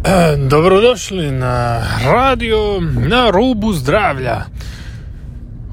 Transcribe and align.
Dobrodošli 0.50 1.30
na 1.30 1.82
radio 2.04 2.80
na 3.08 3.30
rubu 3.30 3.72
zdravlja. 3.72 4.44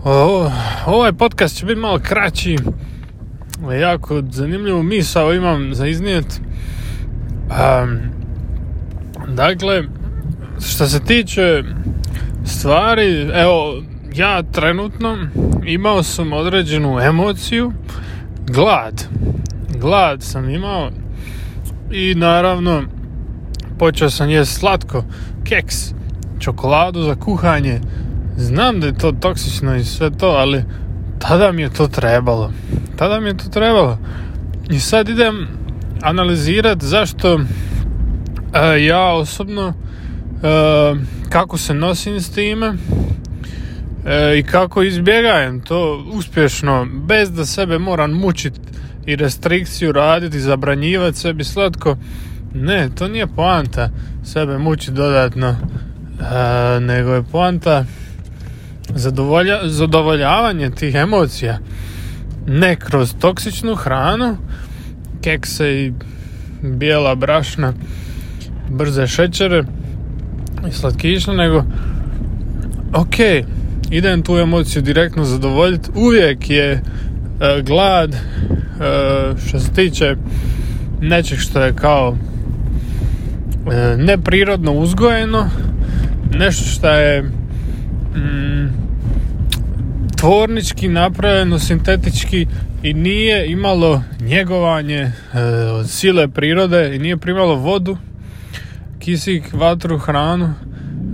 O, 0.03 0.51
ovaj 0.85 1.13
podcast 1.13 1.57
će 1.57 1.65
biti 1.65 1.79
malo 1.79 1.99
kraći. 1.99 2.57
Jako 3.81 4.21
zanimljivu 4.31 4.83
misao 4.83 5.33
imam 5.33 5.75
za 5.75 5.87
iznijet. 5.87 6.41
Um, 7.49 7.99
dakle, 9.27 9.83
što 10.69 10.87
se 10.87 10.99
tiče 10.99 11.63
stvari, 12.45 13.29
evo, 13.33 13.83
ja 14.15 14.43
trenutno 14.43 15.17
imao 15.65 16.03
sam 16.03 16.33
određenu 16.33 16.99
emociju, 16.99 17.73
glad. 18.47 19.03
Glad 19.79 20.23
sam 20.23 20.49
imao 20.49 20.89
i 21.91 22.15
naravno 22.15 22.83
počeo 23.79 24.09
sam 24.09 24.29
jest 24.29 24.59
slatko, 24.59 25.03
keks, 25.43 25.93
čokoladu 26.39 27.03
za 27.03 27.15
kuhanje. 27.15 27.79
Znam 28.37 28.79
da 28.79 28.87
je 28.87 28.97
to 28.97 29.11
toksično 29.11 29.75
i 29.75 29.83
sve 29.83 30.09
to, 30.09 30.27
ali 30.27 30.63
tada 31.19 31.51
mi 31.51 31.61
je 31.61 31.69
to 31.69 31.87
trebalo. 31.87 32.51
Tada 32.95 33.19
mi 33.19 33.27
je 33.29 33.37
to 33.37 33.49
trebalo. 33.49 33.97
I 34.69 34.79
sad 34.79 35.09
idem 35.09 35.47
analizirati 36.01 36.85
zašto 36.85 37.39
e, 38.53 38.83
ja 38.83 39.13
osobno 39.13 39.67
e, 39.67 39.73
kako 41.29 41.57
se 41.57 41.73
nosim 41.73 42.21
s 42.21 42.29
time 42.29 42.73
e, 44.05 44.37
i 44.39 44.43
kako 44.43 44.83
izbjegajem 44.83 45.61
to 45.61 46.05
uspješno 46.13 46.87
bez 47.07 47.31
da 47.31 47.45
sebe 47.45 47.79
moram 47.79 48.11
mučiti 48.11 48.59
i 49.05 49.15
restrikciju 49.15 49.91
raditi, 49.91 50.39
zabranjivati 50.39 51.17
sebi 51.17 51.43
slatko 51.43 51.97
ne, 52.53 52.89
to 52.95 53.07
nije 53.07 53.27
poanta 53.27 53.89
sebe 54.23 54.57
mući 54.57 54.91
dodatno, 54.91 55.47
e, 55.47 56.79
nego 56.79 57.13
je 57.13 57.23
poanta 57.23 57.85
zadovolja, 58.95 59.59
zadovoljavanje 59.63 60.69
tih 60.69 60.95
emocija. 60.95 61.59
Ne 62.47 62.75
kroz 62.75 63.13
toksičnu 63.19 63.75
hranu, 63.75 64.37
kekse 65.21 65.73
i 65.73 65.93
bijela 66.61 67.15
brašna, 67.15 67.73
brze 68.69 69.07
šećere 69.07 69.63
i 70.69 70.71
slatkiše, 70.71 71.33
nego 71.33 71.63
ok, 72.93 73.15
idem 73.91 74.21
tu 74.21 74.37
emociju 74.37 74.81
direktno 74.81 75.23
zadovoljiti. 75.23 75.89
Uvijek 75.95 76.49
je 76.49 76.71
e, 76.71 76.81
glad 77.61 78.13
e, 78.13 78.19
što 79.47 79.59
se 79.59 79.71
tiče 79.73 80.15
nečeg 81.01 81.39
što 81.39 81.61
je 81.61 81.73
kao 81.73 82.17
neprirodno 83.97 84.71
uzgojeno, 84.71 85.49
nešto 86.33 86.65
što 86.65 86.89
je 86.89 87.21
mm, 87.21 88.67
tvornički 90.17 90.87
napravljeno, 90.87 91.59
sintetički 91.59 92.47
i 92.83 92.93
nije 92.93 93.51
imalo 93.51 94.03
njegovanje 94.19 94.99
e, 95.01 95.11
sile 95.87 96.27
prirode 96.27 96.95
i 96.95 96.99
nije 96.99 97.17
primalo 97.17 97.55
vodu, 97.55 97.97
kisik, 98.99 99.53
vatru, 99.53 99.97
hranu, 99.97 100.53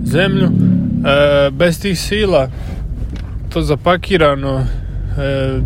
zemlju. 0.04 0.46
E, 0.46 1.50
bez 1.50 1.80
tih 1.80 2.00
sila 2.00 2.48
to 3.52 3.62
zapakirano 3.62 4.58
e, 4.58 5.60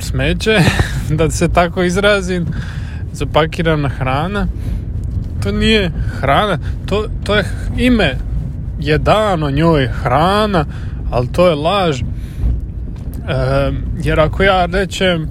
smeće, 0.00 0.58
da 1.18 1.30
se 1.30 1.48
tako 1.48 1.82
izrazim, 1.82 2.46
zapakirana 3.12 3.88
hrana 3.88 4.46
to 5.42 5.52
nije 5.52 5.90
hrana, 6.20 6.58
to, 6.86 7.06
to 7.24 7.34
je 7.36 7.44
ime 7.76 8.16
je 8.80 8.98
dano 8.98 9.50
njoj 9.50 9.86
hrana, 9.86 10.64
ali 11.10 11.28
to 11.32 11.48
je 11.48 11.54
laž. 11.54 12.00
E, 12.00 12.04
jer 14.02 14.20
ako 14.20 14.42
ja 14.42 14.66
rečem 14.66 15.28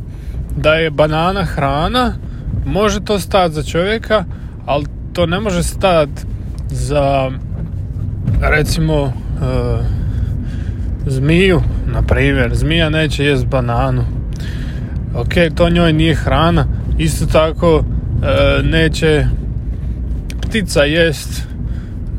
da 0.58 0.74
je 0.74 0.92
banana 0.92 1.44
hrana, 1.44 2.14
može 2.66 3.00
to 3.00 3.20
stati 3.20 3.54
za 3.54 3.64
čovjeka, 3.64 4.26
ali 4.66 4.86
to 5.14 5.26
ne 5.26 5.40
može 5.40 5.64
stati 5.64 6.22
za 6.70 7.32
recimo 8.42 9.04
e, 9.04 9.12
zmiju, 11.06 11.62
na 11.86 12.02
primjer. 12.02 12.56
Zmija 12.56 12.90
neće 12.90 13.26
jest 13.26 13.46
bananu. 13.46 14.06
Ok, 15.16 15.34
to 15.56 15.70
njoj 15.70 15.94
nije 15.94 16.16
hrana. 16.16 16.66
Isto 16.98 17.26
tako 17.26 17.84
e, 18.24 18.64
neće 18.64 19.26
ptica 20.50 20.84
jest 20.84 21.48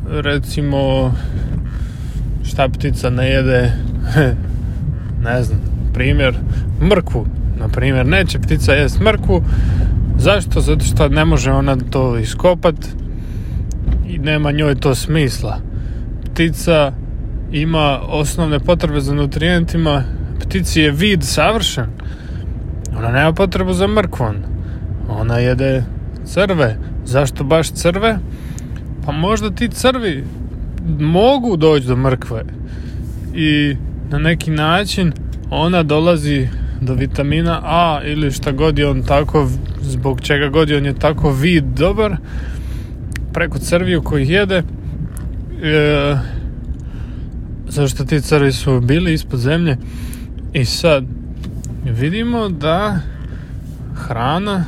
recimo 0.09 1.13
šta 2.43 2.69
ptica 2.69 3.09
ne 3.09 3.29
jede 3.29 3.71
ne 5.25 5.43
znam 5.43 5.59
primjer 5.93 6.35
mrkvu 6.81 7.25
na 7.59 7.67
primjer 7.67 8.05
neće 8.05 8.39
ptica 8.39 8.73
jest 8.73 8.99
mrkvu. 8.99 9.43
Zašto? 10.17 10.61
zato 10.61 10.85
što 10.85 11.09
ne 11.09 11.25
može 11.25 11.51
ona 11.51 11.77
to 11.89 12.17
iskopat 12.17 12.75
i 14.07 14.17
nema 14.17 14.51
njoj 14.51 14.75
to 14.75 14.95
smisla. 14.95 15.59
Ptica 16.33 16.91
ima 17.51 17.99
osnovne 18.07 18.59
potrebe 18.59 19.01
za 19.01 19.13
nutrijentima 19.13 20.03
ptici 20.39 20.81
je 20.81 20.91
vid 20.91 21.23
savršen. 21.23 21.87
Ona 22.97 23.11
nema 23.11 23.33
potrebu 23.33 23.73
za 23.73 23.87
mrkvom. 23.87 24.35
Ona 25.09 25.37
jede 25.37 25.83
crve 26.25 26.77
Zašto 27.05 27.43
baš 27.43 27.71
crve? 27.71 28.19
Pa 29.05 29.11
možda 29.11 29.49
ti 29.49 29.69
crvi 29.69 30.23
mogu 30.99 31.57
doći 31.57 31.87
do 31.87 31.95
mrkve 31.95 32.43
i 33.33 33.75
na 34.09 34.19
neki 34.19 34.51
način 34.51 35.11
ona 35.49 35.83
dolazi 35.83 36.47
do 36.81 36.93
vitamina 36.93 37.61
A 37.63 38.01
ili 38.05 38.31
šta 38.31 38.51
god 38.51 38.79
je 38.79 38.89
on 38.89 39.03
tako 39.03 39.49
zbog 39.81 40.21
čega 40.21 40.49
god 40.49 40.69
je 40.69 40.77
on 40.77 40.85
je 40.85 40.93
tako 40.93 41.31
vid 41.31 41.63
dobar 41.63 42.15
preko 43.33 43.59
crviju 43.59 44.01
koji 44.01 44.27
jede 44.27 44.63
e, 45.63 46.17
zašto 47.67 48.05
ti 48.05 48.21
crvi 48.21 48.51
su 48.51 48.79
bili 48.79 49.13
ispod 49.13 49.39
zemlje 49.39 49.77
i 50.53 50.65
sad 50.65 51.03
vidimo 51.85 52.49
da 52.49 52.99
hrana 53.95 54.65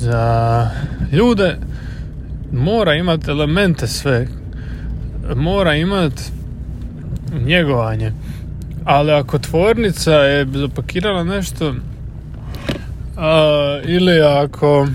za 0.00 0.70
ljude 1.12 1.56
mora 2.52 2.94
imati 2.94 3.30
elemente 3.30 3.86
sve. 3.86 4.28
Mora 5.36 5.74
imati 5.74 6.22
njegovanje. 7.46 8.12
Ali 8.84 9.12
ako 9.12 9.38
tvornica 9.38 10.12
je 10.12 10.46
zapakirala 10.54 11.24
nešto 11.24 11.74
a, 13.16 13.80
ili 13.84 14.20
ako 14.20 14.86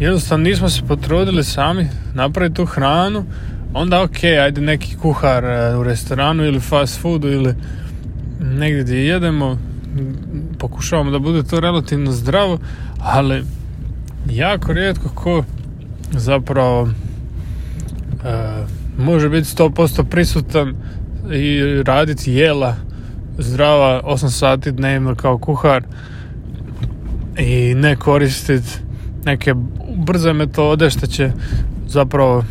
jednostavno 0.00 0.44
nismo 0.44 0.68
se 0.68 0.82
potrudili 0.88 1.44
sami 1.44 1.88
napraviti 2.14 2.56
tu 2.56 2.64
hranu 2.64 3.24
onda 3.74 4.02
ok, 4.02 4.24
ajde 4.24 4.60
neki 4.60 4.96
kuhar 4.96 5.44
e, 5.44 5.76
u 5.76 5.82
restoranu 5.82 6.44
ili 6.44 6.60
fast 6.60 7.00
foodu 7.00 7.28
ili 7.28 7.54
negdje 8.40 8.82
gdje 8.82 9.06
jedemo 9.06 9.58
pokušavamo 10.58 11.10
da 11.10 11.18
bude 11.18 11.42
to 11.42 11.60
relativno 11.60 12.12
zdravo 12.12 12.58
ali 13.00 13.44
jako 14.30 14.72
rijetko 14.72 15.08
ko 15.08 15.44
zapravo 16.12 16.88
e, 16.88 18.64
može 18.98 19.28
biti 19.28 19.48
100% 19.56 20.04
prisutan 20.04 20.74
i 21.32 21.62
raditi 21.82 22.32
jela 22.32 22.76
zdrava 23.38 24.02
8 24.04 24.30
sati 24.30 24.72
dnevno 24.72 25.14
kao 25.14 25.38
kuhar 25.38 25.82
i 27.38 27.74
ne 27.74 27.96
koristiti 27.96 28.68
neke 29.24 29.54
brze 29.96 30.32
metode 30.32 30.90
što 30.90 31.06
će 31.06 31.32
zapravo 31.86 32.44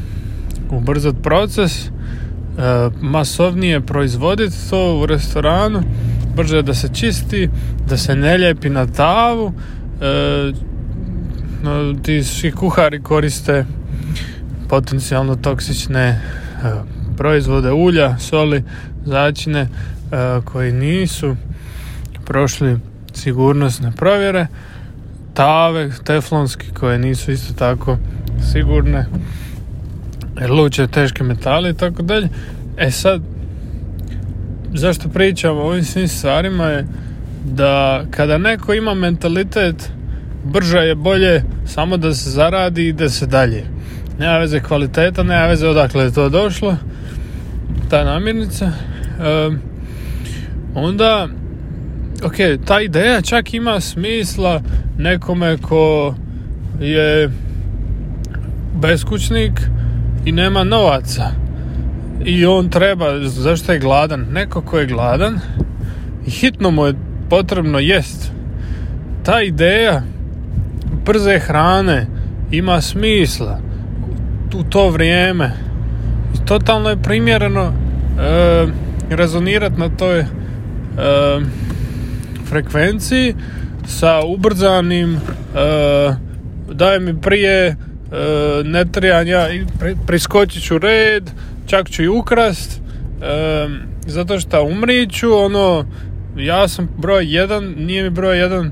ubrzati 0.71 1.21
proces 1.21 1.85
e, 1.85 1.89
masovnije 3.01 3.81
proizvoditi 3.81 4.69
to 4.69 4.99
u 4.99 5.05
restoranu 5.05 5.83
brže 6.37 6.61
da 6.61 6.73
se 6.73 6.89
čisti 6.93 7.49
da 7.89 7.97
se 7.97 8.15
ne 8.15 8.37
lijepi 8.37 8.69
na 8.69 8.87
tavu. 8.87 9.53
E, 10.01 10.51
ti 12.03 12.23
svi 12.23 12.51
kuhari 12.51 13.03
koriste 13.03 13.65
potencijalno 14.69 15.35
toksične 15.35 16.01
e, 16.03 16.19
proizvode 17.17 17.71
ulja, 17.71 18.17
soli, 18.19 18.63
začine 19.05 19.59
e, 19.59 19.67
koji 20.45 20.71
nisu 20.71 21.35
prošli 22.25 22.79
sigurnosne 23.13 23.91
provjere. 23.91 24.47
Tave 25.33 25.91
teflonski 26.03 26.71
koje 26.73 26.99
nisu 26.99 27.31
isto 27.31 27.53
tako 27.53 27.97
sigurne 28.51 29.05
luče 30.49 30.87
teške 30.87 31.23
metale 31.23 31.69
i 31.69 31.73
tako 31.73 32.01
dalje. 32.03 32.29
E 32.77 32.91
sad 32.91 33.21
zašto 34.73 35.09
pričam 35.09 35.57
o 35.57 35.61
ovim 35.61 35.83
svim 35.83 36.07
stvarima 36.07 36.65
je 36.65 36.85
da 37.45 38.03
kada 38.11 38.37
neko 38.37 38.73
ima 38.73 38.93
mentalitet 38.93 39.91
brže 40.43 40.77
je 40.77 40.95
bolje 40.95 41.43
samo 41.65 41.97
da 41.97 42.13
se 42.13 42.29
zaradi 42.29 42.87
i 42.87 42.93
da 42.93 43.09
se 43.09 43.25
dalje. 43.25 43.63
Nema 44.19 44.37
veze 44.37 44.59
kvaliteta, 44.59 45.23
nema 45.23 45.47
veze 45.47 45.67
odakle 45.67 46.03
je 46.03 46.13
to 46.13 46.29
došlo, 46.29 46.77
ta 47.89 48.03
namirnica. 48.03 48.65
E, 48.65 48.71
onda, 50.75 51.27
ok, 52.23 52.65
ta 52.65 52.81
ideja 52.81 53.21
čak 53.21 53.53
ima 53.53 53.79
smisla 53.79 54.61
nekome 54.97 55.57
ko 55.57 56.15
je 56.79 57.29
beskućnik 58.81 59.61
i 60.25 60.31
nema 60.31 60.63
novaca 60.63 61.46
i 62.25 62.45
on 62.45 62.69
treba, 62.69 63.05
zašto 63.27 63.71
je 63.71 63.79
gladan? 63.79 64.25
Neko 64.31 64.61
ko 64.61 64.79
je 64.79 64.85
gladan 64.85 65.39
i 66.27 66.29
hitno 66.29 66.71
mu 66.71 66.85
je 66.85 66.93
potrebno 67.29 67.79
jest. 67.79 68.31
Ta 69.23 69.41
ideja 69.41 70.01
brze 71.05 71.39
hrane 71.39 72.07
ima 72.51 72.81
smisla 72.81 73.59
u 74.55 74.63
to 74.63 74.89
vrijeme 74.89 75.51
i 76.35 76.45
totalno 76.45 76.89
je 76.89 77.01
primjereno 77.01 77.61
e, 77.63 78.67
rezonirati 79.09 79.79
na 79.79 79.89
toj 79.89 80.19
e, 80.19 80.25
frekvenciji 82.49 83.35
sa 83.87 84.21
ubrzanim 84.25 85.15
e, 85.15 85.19
daj 86.71 86.99
mi 86.99 87.21
prije 87.21 87.67
e, 87.67 87.75
ne 88.63 88.85
trebam 88.85 89.27
priskočit 90.07 90.63
ću 90.63 90.77
red 90.77 91.31
čak 91.67 91.89
ću 91.89 92.03
i 92.03 92.07
ukrast 92.07 92.81
e, 93.21 93.67
zato 94.05 94.39
što 94.39 94.63
umriću 94.63 95.33
ono 95.33 95.85
ja 96.37 96.67
sam 96.67 96.89
broj 96.97 97.35
jedan 97.35 97.75
nije 97.77 98.03
mi 98.03 98.09
broj 98.09 98.39
jedan 98.39 98.71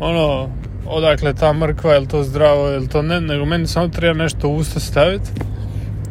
ono 0.00 0.48
odakle 0.86 1.34
ta 1.34 1.52
mrkva, 1.52 1.94
je 1.94 2.08
to 2.08 2.22
zdravo, 2.22 2.68
je 2.68 2.88
to 2.88 3.02
ne, 3.02 3.20
nego 3.20 3.44
meni 3.44 3.66
samo 3.66 3.88
treba 3.88 4.14
nešto 4.14 4.48
u 4.48 4.56
usta 4.56 4.80
staviti, 4.80 5.30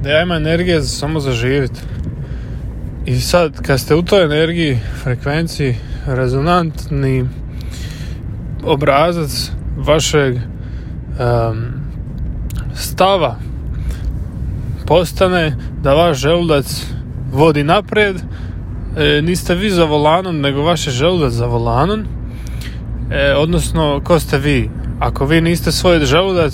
da 0.01 0.09
ja 0.09 0.21
imam 0.21 0.37
energije 0.37 0.81
za 0.81 0.87
samo 0.87 1.19
za 1.19 1.31
živjeti. 1.31 1.79
I 3.05 3.19
sad, 3.19 3.61
kad 3.61 3.79
ste 3.79 3.95
u 3.95 4.01
toj 4.01 4.23
energiji, 4.23 4.79
frekvenciji, 5.03 5.75
rezonantni 6.05 7.25
obrazac 8.63 9.51
vašeg 9.77 10.35
um, 10.35 10.41
stava 12.75 13.35
postane 14.87 15.57
da 15.81 15.93
vaš 15.93 16.17
želudac 16.17 16.85
vodi 17.31 17.63
naprijed, 17.63 18.15
e, 18.17 19.21
niste 19.21 19.55
vi 19.55 19.69
za 19.69 19.83
volanom, 19.83 20.41
nego 20.41 20.61
vaš 20.61 20.87
je 20.87 20.93
želudac 20.93 21.31
za 21.31 21.45
volanom, 21.45 22.05
e, 23.11 23.33
odnosno 23.37 24.01
ko 24.03 24.19
ste 24.19 24.37
vi? 24.37 24.69
Ako 24.99 25.25
vi 25.25 25.41
niste 25.41 25.71
svoj 25.71 26.05
želudac 26.05 26.53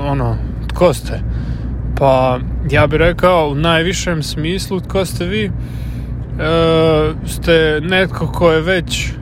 ono, 0.00 0.36
tko 0.68 0.94
ste? 0.94 1.20
Pa 1.98 2.38
ja 2.70 2.86
bih 2.86 2.98
rekao 2.98 3.48
u 3.48 3.54
najvišem 3.54 4.22
smislu 4.22 4.80
tko 4.80 5.04
ste 5.04 5.24
vi? 5.24 5.44
E, 5.44 5.50
ste 7.26 7.80
netko 7.82 8.32
ko 8.32 8.50
je 8.52 8.60
već 8.60 9.12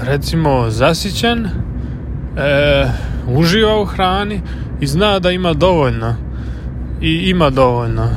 recimo 0.00 0.70
zasićen 0.70 1.46
e, 1.46 1.50
uživa 3.28 3.80
u 3.80 3.84
hrani 3.84 4.40
i 4.80 4.86
zna 4.86 5.18
da 5.18 5.30
ima 5.30 5.52
dovoljno. 5.52 6.14
I 7.00 7.30
ima 7.30 7.50
dovoljno 7.50 8.08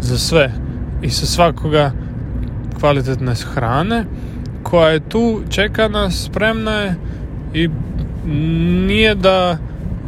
za 0.00 0.18
sve. 0.18 0.52
I 1.02 1.10
sa 1.10 1.26
svakoga 1.26 1.92
kvalitetne 2.80 3.34
hrane 3.34 4.04
koja 4.62 4.88
je 4.88 5.08
tu, 5.08 5.40
čeka 5.50 5.88
nas, 5.88 6.24
spremna 6.24 6.72
je 6.72 6.94
i 7.54 7.68
nije 8.86 9.14
da 9.14 9.58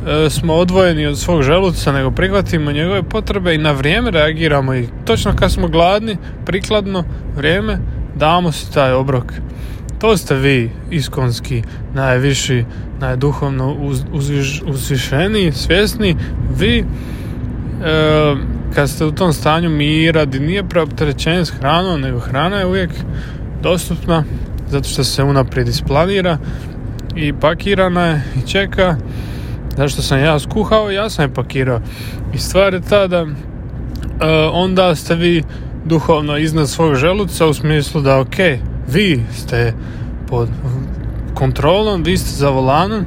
e, 0.07 0.31
smo 0.31 0.55
odvojeni 0.55 1.07
od 1.07 1.19
svog 1.19 1.43
želuca, 1.43 1.93
nego 1.93 2.11
prihvatimo 2.11 2.73
njegove 2.73 3.03
potrebe 3.03 3.55
i 3.55 3.59
na 3.59 3.73
vrijeme 3.73 4.11
reagiramo. 4.11 4.75
I 4.75 4.89
točno 5.05 5.37
kad 5.37 5.53
smo 5.53 5.69
gladni, 5.69 6.17
prikladno 6.47 7.05
vrijeme, 7.37 7.79
damo 8.17 8.53
si 8.53 8.73
taj 8.73 8.93
obrok. 8.93 9.33
To 9.99 10.17
ste 10.17 10.35
vi 10.35 10.71
iskonski 10.91 11.63
najviši, 11.95 12.65
najduhovno 13.01 13.75
uz, 13.75 14.05
uzviš, 14.13 14.63
uzvišeni, 14.67 15.53
svjesni. 15.53 16.17
Vi 16.59 16.79
e, 16.79 16.85
kad 18.75 18.91
ste 18.91 19.05
u 19.05 19.13
tom 19.13 19.33
stanju 19.33 19.71
mira, 19.71 20.25
di 20.25 20.41
nije 20.41 20.69
preopterećenje 20.69 21.45
s 21.45 21.51
hranom, 21.51 22.01
nego 22.01 22.19
hrana 22.19 22.57
je 22.57 22.67
uvijek 22.67 22.91
dostupna 23.63 24.25
zato 24.69 24.89
što 24.89 25.05
se 25.05 25.23
unaprijed 25.23 25.69
isplanira 25.69 26.39
i 27.17 27.33
pakirana 27.33 28.07
je 28.07 28.23
i 28.37 28.49
čeka. 28.49 28.97
Zašto 29.77 30.03
sam 30.03 30.19
ja 30.19 30.39
skuhao? 30.39 30.91
Ja 30.91 31.11
sam 31.11 31.25
je 31.25 31.35
pakirao. 31.35 31.81
I 32.35 32.39
stvar 32.39 32.75
je 32.75 32.81
ta 32.81 33.07
da 33.07 33.23
uh, 33.23 33.31
onda 34.53 34.95
ste 34.95 35.15
vi 35.15 35.43
duhovno 35.85 36.39
iznad 36.39 36.69
svog 36.69 36.95
želuca 36.95 37.47
u 37.47 37.55
smislu 37.55 38.01
da 38.01 38.21
ok, 38.21 38.37
vi 38.89 39.23
ste 39.33 39.73
pod 40.29 40.49
kontrolom, 41.35 42.03
vi 42.03 42.17
ste 42.17 42.31
za 42.31 42.49
volanom 42.49 43.05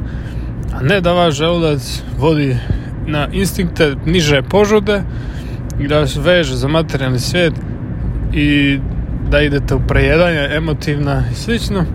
a 0.73 0.81
ne 0.81 1.01
da 1.01 1.13
vaš 1.13 1.35
želudac 1.35 2.03
vodi 2.17 2.57
na 3.07 3.27
instinkte 3.31 3.95
niže 4.05 4.41
požude 4.41 5.03
i 5.79 5.87
da 5.87 5.99
vas 5.99 6.15
veže 6.15 6.55
za 6.55 6.67
materijalni 6.67 7.19
svijet 7.19 7.53
i 8.33 8.79
da 9.29 9.41
idete 9.41 9.75
u 9.75 9.79
prejedanje 9.87 10.49
emotivna 10.51 11.23
i 11.31 11.35
slično. 11.35 11.85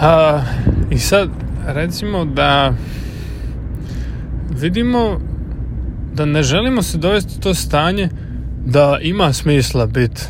A, 0.00 0.42
i 0.90 0.98
sad 0.98 1.28
recimo 1.66 2.24
da 2.24 2.72
vidimo 4.60 5.20
da 6.14 6.24
ne 6.24 6.42
želimo 6.42 6.82
se 6.82 6.98
dovesti 6.98 7.34
u 7.38 7.42
to 7.42 7.54
stanje 7.54 8.08
da 8.66 8.98
ima 9.02 9.32
smisla 9.32 9.86
biti 9.86 10.22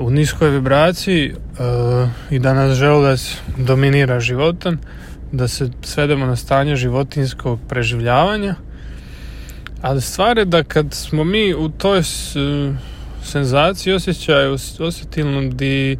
u 0.00 0.10
niskoj 0.10 0.50
vibraciji 0.50 1.32
uh, 1.32 2.08
i 2.30 2.38
da 2.38 2.54
nas 2.54 2.76
želudac 2.76 3.36
dominira 3.56 4.20
životom 4.20 4.78
da 5.32 5.48
se 5.48 5.70
svedemo 5.82 6.26
na 6.26 6.36
stanje 6.36 6.76
životinskog 6.76 7.58
preživljavanja. 7.68 8.54
Ali 9.82 10.00
stvar 10.00 10.38
je 10.38 10.44
da 10.44 10.62
kad 10.62 10.94
smo 10.94 11.24
mi 11.24 11.54
u 11.54 11.68
toj 11.68 12.02
senzaciji 13.22 13.94
osjećaju 13.94 14.56
osjetilnom 14.78 15.56
di 15.56 15.92
e, 15.92 15.96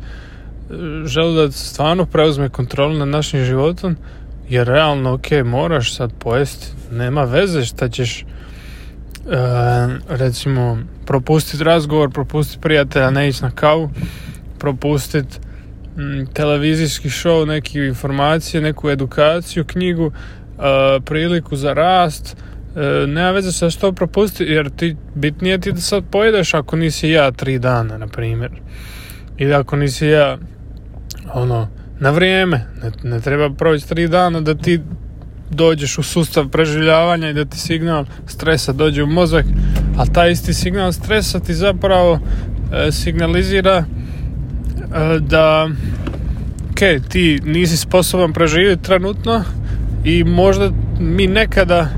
želudac 1.06 1.54
stvarno 1.54 2.06
preuzme 2.06 2.48
kontrolu 2.48 2.94
nad 2.94 3.08
našim 3.08 3.44
životom 3.44 3.96
jer 4.48 4.66
realno 4.66 5.12
ok, 5.12 5.26
moraš 5.44 5.96
sad 5.96 6.12
pojesti 6.18 6.66
nema 6.90 7.24
veze 7.24 7.64
šta 7.64 7.88
ćeš 7.88 8.20
e, 8.20 8.24
recimo 10.08 10.78
propustiti 11.06 11.64
razgovor 11.64 12.10
propustiti 12.10 12.60
prijatelja, 12.60 13.10
ne 13.10 13.28
ići 13.28 13.42
na 13.42 13.50
kavu 13.50 13.90
propustiti 14.58 15.38
televizijski 16.32 17.08
show, 17.08 17.46
neke 17.46 17.78
informacije 17.78 18.60
neku 18.60 18.90
edukaciju, 18.90 19.64
knjigu 19.64 20.12
e, 20.12 21.00
priliku 21.04 21.56
za 21.56 21.72
rast 21.72 22.36
e, 22.76 23.06
nema 23.06 23.30
veze 23.30 23.52
sa 23.52 23.70
što 23.70 23.92
propusti 23.92 24.44
jer 24.44 24.70
ti 24.70 24.96
bitnije 25.14 25.58
ti 25.58 25.72
da 25.72 25.80
sad 25.80 26.04
pojedeš 26.10 26.54
ako 26.54 26.76
nisi 26.76 27.10
ja 27.10 27.30
tri 27.30 27.58
dana 27.58 27.98
na 27.98 28.06
primjer. 28.06 28.50
Ili 29.38 29.54
ako 29.54 29.76
nisi 29.76 30.06
ja 30.06 30.38
ono 31.34 31.68
na 32.00 32.10
vrijeme. 32.10 32.66
Ne, 32.82 33.10
ne 33.10 33.20
treba 33.20 33.50
proći 33.50 33.88
tri 33.88 34.08
dana 34.08 34.40
da 34.40 34.54
ti 34.54 34.80
dođeš 35.52 35.98
u 35.98 36.02
sustav 36.02 36.48
preživljavanja 36.48 37.28
i 37.28 37.34
da 37.34 37.44
ti 37.44 37.58
signal 37.58 38.04
stresa 38.26 38.72
dođe 38.72 39.02
u 39.02 39.06
mozak 39.06 39.44
a 39.98 40.06
taj 40.06 40.30
isti 40.30 40.54
signal 40.54 40.92
stresa 40.92 41.40
ti 41.40 41.54
zapravo 41.54 42.18
e, 42.72 42.92
signalizira 42.92 43.84
e, 43.84 45.18
da 45.20 45.68
ok, 46.70 47.08
ti 47.08 47.40
nisi 47.44 47.76
sposoban 47.76 48.32
preživjeti 48.32 48.82
trenutno 48.82 49.44
i 50.04 50.24
možda 50.24 50.70
mi 51.00 51.26
nekada 51.26 51.88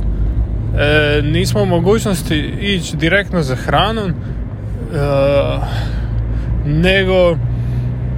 e, 0.78 1.22
nismo 1.22 1.62
u 1.62 1.66
mogućnosti 1.66 2.36
ići 2.60 2.96
direktno 2.96 3.42
za 3.42 3.56
hranom 3.56 4.10
e, 4.10 4.14
nego 6.66 7.36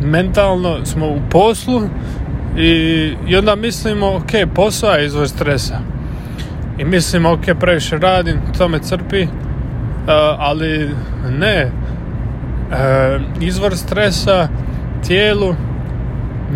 mentalno 0.02 0.84
smo 0.84 1.06
u 1.06 1.18
poslu 1.30 1.82
i, 2.56 3.12
i 3.26 3.36
onda 3.36 3.54
mislimo 3.54 4.06
ok, 4.16 4.54
posao 4.54 4.92
je 4.92 5.06
izvor 5.06 5.28
stresa. 5.28 5.78
I 6.78 6.84
mislimo 6.84 7.32
ok, 7.32 7.44
previše 7.60 7.98
radim, 7.98 8.36
to 8.58 8.68
me 8.68 8.78
crpi 8.78 9.22
e, 9.22 9.28
ali 10.38 10.90
ne. 11.38 11.56
E, 11.60 11.70
izvor 13.40 13.76
stresa 13.76 14.48
tijelu 15.06 15.54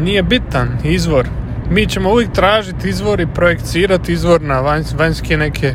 nije 0.02 0.22
bitan 0.22 0.68
izvor. 0.84 1.26
Mi 1.70 1.86
ćemo 1.86 2.10
uvijek 2.10 2.32
tražiti 2.32 2.88
izvor 2.88 3.20
i 3.20 3.26
projekcirati 3.26 4.12
izvor 4.12 4.42
na 4.42 4.60
vanjske 4.98 5.36
neke 5.36 5.74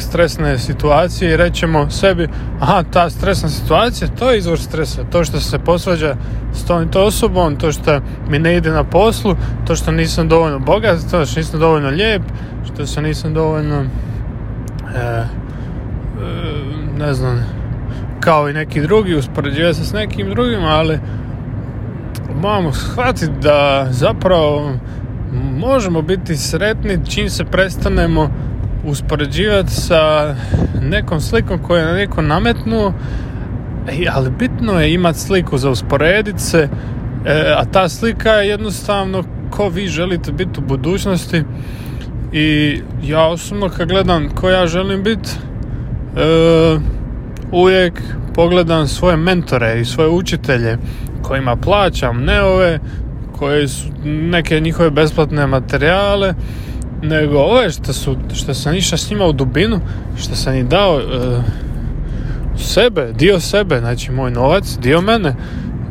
stresne 0.00 0.58
situacije 0.58 1.32
i 1.32 1.36
rećemo 1.36 1.90
sebi 1.90 2.28
aha 2.60 2.82
ta 2.92 3.10
stresna 3.10 3.48
situacija 3.48 4.08
to 4.18 4.30
je 4.30 4.38
izvor 4.38 4.58
stresa 4.58 5.04
to 5.04 5.24
što 5.24 5.40
se 5.40 5.58
posvađa 5.58 6.16
s 6.52 6.64
tom 6.64 6.90
to 6.90 7.04
osobom 7.04 7.56
to 7.56 7.72
što 7.72 8.00
mi 8.28 8.38
ne 8.38 8.56
ide 8.56 8.70
na 8.70 8.84
poslu 8.84 9.36
to 9.66 9.76
što 9.76 9.92
nisam 9.92 10.28
dovoljno 10.28 10.58
bogat 10.58 10.98
to 11.10 11.26
što 11.26 11.40
nisam 11.40 11.60
dovoljno 11.60 11.88
lijep 11.88 12.22
što 12.64 12.86
se 12.86 13.02
nisam 13.02 13.34
dovoljno 13.34 13.76
e, 13.76 13.86
e, 14.98 15.26
ne 16.98 17.14
znam 17.14 17.46
kao 18.20 18.48
i 18.48 18.52
neki 18.52 18.80
drugi 18.80 19.14
uspoređivati 19.14 19.74
se 19.74 19.84
s 19.84 19.92
nekim 19.92 20.30
drugim 20.30 20.64
ali 20.64 20.98
moramo 22.40 22.72
shvatiti 22.72 23.32
da 23.42 23.86
zapravo 23.90 24.72
možemo 25.56 26.02
biti 26.02 26.36
sretni 26.36 27.06
čim 27.08 27.30
se 27.30 27.44
prestanemo 27.44 28.30
uspoređivati 28.86 29.70
sa 29.70 30.34
nekom 30.82 31.20
slikom 31.20 31.62
koju 31.62 31.78
je 31.78 31.94
neko 31.94 32.22
nametnuo 32.22 32.92
ali 34.12 34.30
bitno 34.30 34.80
je 34.80 34.94
imati 34.94 35.18
sliku 35.18 35.58
za 35.58 35.70
usporediti 35.70 36.42
se 36.42 36.68
e, 37.26 37.54
a 37.56 37.64
ta 37.64 37.88
slika 37.88 38.30
je 38.30 38.48
jednostavno 38.48 39.24
ko 39.50 39.68
vi 39.68 39.86
želite 39.86 40.32
biti 40.32 40.60
u 40.60 40.62
budućnosti. 40.62 41.42
I 42.32 42.78
ja 43.02 43.26
osobno 43.26 43.68
kad 43.68 43.88
gledam 43.88 44.28
ko 44.28 44.50
ja 44.50 44.66
želim 44.66 45.02
biti 45.02 45.30
e, 45.30 46.78
uvijek 47.52 48.02
pogledam 48.34 48.88
svoje 48.88 49.16
mentore 49.16 49.80
i 49.80 49.84
svoje 49.84 50.10
učitelje 50.10 50.78
kojima 51.22 51.56
plaćam 51.56 52.24
ne 52.24 52.42
ove 52.42 52.78
koje 53.32 53.68
su 53.68 53.88
neke 54.04 54.60
njihove 54.60 54.90
besplatne 54.90 55.46
materijale 55.46 56.34
nego 57.06 57.38
ove 57.38 57.70
što, 57.70 57.92
su, 57.92 58.16
što 58.34 58.54
sam 58.54 58.74
išao 58.74 58.98
s 58.98 59.10
njima 59.10 59.26
u 59.26 59.32
dubinu 59.32 59.80
što 60.18 60.34
sam 60.34 60.54
im 60.54 60.68
dao 60.68 61.00
e, 61.00 61.02
sebe, 62.58 63.12
dio 63.12 63.40
sebe 63.40 63.78
znači 63.78 64.12
moj 64.12 64.30
novac, 64.30 64.78
dio 64.82 65.00
mene. 65.00 65.34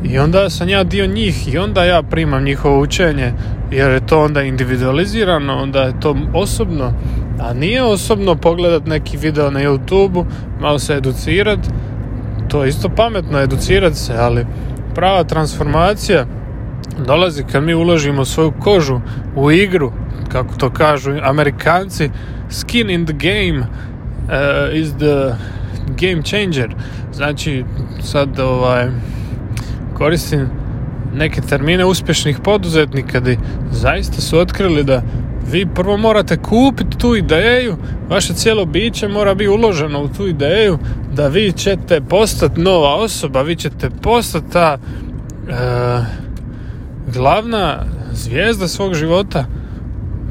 I 0.03 0.19
onda 0.19 0.49
sam 0.49 0.69
ja 0.69 0.83
dio 0.83 1.07
njih 1.07 1.53
i 1.53 1.57
onda 1.57 1.83
ja 1.83 2.03
primam 2.03 2.43
njihovo 2.43 2.81
učenje 2.81 3.33
jer 3.71 3.91
je 3.91 4.07
to 4.07 4.23
onda 4.23 4.41
individualizirano 4.41 5.57
onda 5.57 5.81
je 5.81 5.99
to 5.99 6.15
osobno 6.33 6.93
a 7.39 7.53
nije 7.53 7.83
osobno 7.83 8.35
pogledat 8.35 8.85
neki 8.85 9.17
video 9.17 9.51
na 9.51 9.59
youtube 9.59 10.25
malo 10.59 10.79
se 10.79 10.93
educirat. 10.93 11.59
To 12.47 12.63
je 12.63 12.69
isto 12.69 12.89
pametno 12.89 13.39
educirat 13.39 13.95
se 13.95 14.13
ali 14.17 14.45
prava 14.95 15.23
transformacija 15.23 16.25
dolazi 17.07 17.43
kad 17.51 17.63
mi 17.63 17.73
uložimo 17.73 18.25
svoju 18.25 18.53
kožu 18.59 18.99
u 19.35 19.51
igru, 19.51 19.91
kako 20.35 20.55
to 20.55 20.69
kažu 20.69 21.11
amerikanci, 21.23 22.09
skin 22.49 22.89
in 22.89 23.05
the 23.05 23.13
game 23.13 23.59
uh, 23.59 24.75
is 24.75 24.89
the 24.97 25.35
game 26.01 26.23
changer. 26.23 26.75
Znači, 27.13 27.63
sad 28.03 28.39
ovaj, 28.39 28.87
koristim 29.93 30.49
neke 31.13 31.41
termine 31.41 31.85
uspješnih 31.85 32.39
poduzetnika 32.43 33.19
gdje 33.19 33.37
zaista 33.71 34.21
su 34.21 34.39
otkrili 34.39 34.83
da 34.83 35.01
vi 35.51 35.65
prvo 35.65 35.97
morate 35.97 36.37
kupiti 36.37 36.97
tu 36.97 37.15
ideju, 37.15 37.77
vaše 38.09 38.33
cijelo 38.33 38.65
biće 38.65 39.07
mora 39.07 39.35
biti 39.35 39.49
uloženo 39.49 40.01
u 40.01 40.07
tu 40.07 40.27
ideju 40.27 40.77
da 41.13 41.27
vi 41.27 41.51
ćete 41.51 42.01
postati 42.01 42.61
nova 42.61 42.95
osoba, 42.95 43.41
vi 43.41 43.55
ćete 43.55 43.89
postati 43.89 44.51
ta 44.51 44.77
uh, 44.77 46.05
glavna 47.13 47.83
zvijezda 48.13 48.67
svog 48.67 48.93
života. 48.93 49.45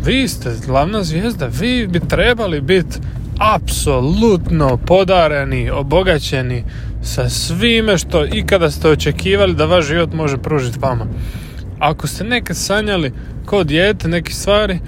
Vi 0.04 0.28
ste 0.28 0.50
glavna 0.66 1.04
zvijezda, 1.04 1.46
vi 1.60 1.86
bi 1.86 2.00
trebali 2.00 2.60
biti 2.60 2.98
apsolutno 3.38 4.76
podareni, 4.76 5.70
obogaćeni 5.70 6.64
sa 7.02 7.28
svime 7.28 7.98
što 7.98 8.26
ikada 8.26 8.70
ste 8.70 8.88
očekivali 8.88 9.54
da 9.54 9.64
vaš 9.64 9.86
život 9.86 10.12
može 10.12 10.38
pružiti 10.38 10.78
vama. 10.78 11.06
Ako 11.78 12.06
ste 12.06 12.24
nekad 12.24 12.56
sanjali 12.56 13.12
kao 13.46 13.64
dijete 13.64 14.08
neke 14.08 14.32
stvari, 14.32 14.78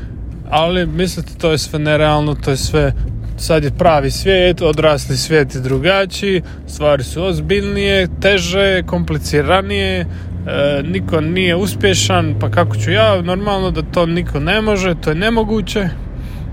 ali 0.50 0.86
mislite 0.86 1.32
to 1.38 1.50
je 1.50 1.58
sve 1.58 1.78
nerealno, 1.78 2.34
to 2.34 2.50
je 2.50 2.56
sve 2.56 2.92
sad 3.38 3.64
je 3.64 3.70
pravi 3.78 4.10
svijet, 4.10 4.62
odrasli 4.62 5.16
svijet 5.16 5.54
je 5.54 5.60
drugačiji, 5.60 6.42
stvari 6.66 7.04
su 7.04 7.24
ozbiljnije, 7.24 8.08
teže, 8.20 8.82
kompliciranije, 8.86 10.06
e, 10.46 10.82
niko 10.82 11.20
nije 11.20 11.56
uspješan, 11.56 12.34
pa 12.40 12.50
kako 12.50 12.76
ću 12.76 12.90
ja, 12.90 13.22
normalno 13.22 13.70
da 13.70 13.82
to 13.82 14.06
niko 14.06 14.40
ne 14.40 14.60
može, 14.60 14.94
to 14.94 15.10
je 15.10 15.16
nemoguće. 15.16 15.88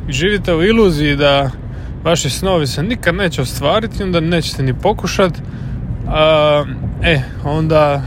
Živite 0.10 0.56
u 0.56 0.64
iluziji 0.64 1.16
da 1.16 1.52
vaši 2.04 2.30
snovi 2.30 2.68
se 2.68 2.84
nikad 2.84 3.16
neće 3.16 3.42
ostvariti, 3.42 4.04
onda 4.04 4.20
nećete 4.20 4.64
ni 4.64 4.74
pokušati. 4.74 5.40
E, 7.04 7.22
onda 7.44 8.02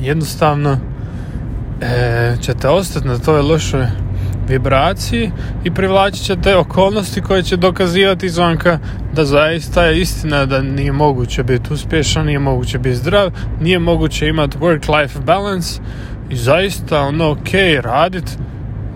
jednostavno 0.00 0.78
e, 1.80 2.36
ćete 2.40 2.68
ostati 2.68 3.08
na 3.08 3.18
toj 3.18 3.40
lošoj 3.40 3.86
vibraciji 4.48 5.30
i 5.64 5.70
privlačit 5.70 6.24
će 6.24 6.36
te 6.36 6.56
okolnosti 6.56 7.22
koje 7.22 7.42
će 7.42 7.56
dokazivati 7.56 8.26
izvanka 8.26 8.78
da 9.14 9.24
zaista 9.24 9.84
je 9.84 10.00
istina 10.00 10.46
da 10.46 10.62
nije 10.62 10.92
moguće 10.92 11.42
biti 11.42 11.72
uspješan, 11.72 12.26
nije 12.26 12.38
moguće 12.38 12.78
biti 12.78 12.96
zdrav, 12.96 13.30
nije 13.60 13.78
moguće 13.78 14.26
imati 14.26 14.58
work-life 14.58 15.20
balance 15.24 15.80
i 16.30 16.36
zaista 16.36 17.00
ono 17.00 17.30
ok 17.30 17.48
radit 17.80 18.38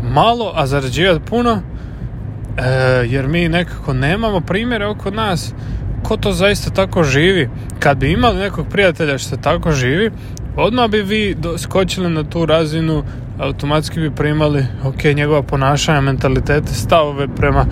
malo, 0.02 0.52
a 0.54 0.66
zarađivati 0.66 1.25
puno 1.25 1.50
e, 1.50 2.62
jer 3.07 3.28
mi 3.28 3.49
nekako 3.49 3.92
nemamo 3.92 4.40
primjere 4.40 4.87
oko 4.87 5.11
nas 5.11 5.54
ko 6.02 6.16
to 6.16 6.33
zaista 6.33 6.71
tako 6.71 7.04
živi. 7.04 7.50
Kad 7.78 7.99
bi 7.99 8.12
imali 8.12 8.38
nekog 8.38 8.66
prijatelja 8.71 9.19
što 9.19 9.37
tako 9.37 9.73
živi, 9.73 10.11
odmah 10.57 10.90
bi 10.90 11.02
vi 11.02 11.37
skočili 11.59 12.11
na 12.11 12.25
tu 12.25 12.47
razinu 12.47 13.02
automatski 13.38 14.00
bi 14.00 14.11
primali 14.11 14.66
ok, 14.85 15.04
njegova 15.04 15.42
ponašanja, 15.42 16.00
mentalitete, 16.00 16.75
stavove 16.75 17.28
prema 17.37 17.66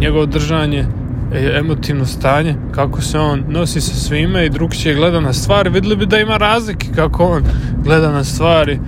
njegovo 0.00 0.26
držanje, 0.26 0.84
e, 1.32 1.58
emotivno 1.58 2.06
stanje, 2.06 2.54
kako 2.74 3.00
se 3.00 3.18
on 3.18 3.44
nosi 3.48 3.80
sa 3.80 3.94
svime 3.94 4.46
i 4.46 4.50
drugčije 4.50 4.94
gleda 4.94 5.20
na 5.20 5.32
stvari, 5.32 5.70
vidjeli 5.70 5.96
bi 5.96 6.06
da 6.06 6.18
ima 6.18 6.36
razlike 6.36 6.86
kako 6.94 7.24
on 7.24 7.42
gleda 7.84 8.12
na 8.12 8.24
stvari 8.24 8.80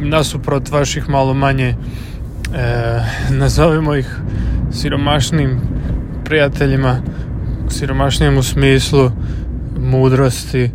nasuprot 0.00 0.70
vaših 0.70 1.08
malo 1.08 1.34
manje 1.34 1.68
e, 1.68 1.76
nazovimo 3.30 3.94
ih 3.94 4.16
siromašnim 4.72 5.60
prijateljima 6.24 7.00
siromašnijem 7.68 8.38
u 8.38 8.42
smislu 8.42 9.10
mudrosti 9.80 10.70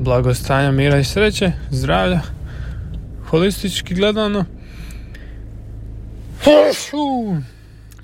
blagostanja, 0.00 0.72
mira 0.72 0.98
i 0.98 1.04
sreće, 1.04 1.52
zdravlja. 1.70 2.20
Holistički 3.26 3.94
gledano. 3.94 4.44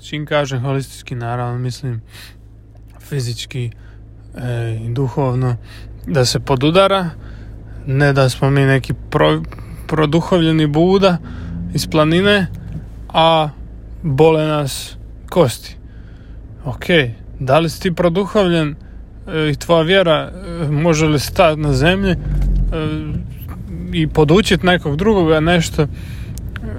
Čim 0.01 0.25
kažem 0.25 0.59
holistički 0.59 1.15
naravno 1.15 1.59
mislim 1.59 2.01
fizički 2.99 3.71
e, 4.37 4.79
i 4.85 4.93
duhovno 4.93 5.55
da 6.07 6.25
se 6.25 6.39
podudara 6.39 7.09
ne 7.85 8.13
da 8.13 8.29
smo 8.29 8.49
mi 8.49 8.61
neki 8.61 8.93
pro, 9.09 9.43
produhovljeni 9.87 10.67
buda 10.67 11.17
iz 11.73 11.87
planine 11.87 12.47
a 13.09 13.49
bole 14.03 14.45
nas 14.45 14.97
kosti. 15.29 15.75
Ok 16.65 16.85
da 17.39 17.59
li 17.59 17.69
si 17.69 17.81
ti 17.81 17.95
produhovljen 17.95 18.75
i 19.51 19.55
tvoja 19.55 19.81
vjera 19.81 20.31
e, 20.31 20.71
može 20.71 21.05
li 21.05 21.19
stati 21.19 21.59
na 21.59 21.73
zemlji 21.73 22.15
i 23.93 24.07
podučiti 24.07 24.65
nekog 24.65 24.95
drugoga 24.95 25.39
nešto 25.39 25.87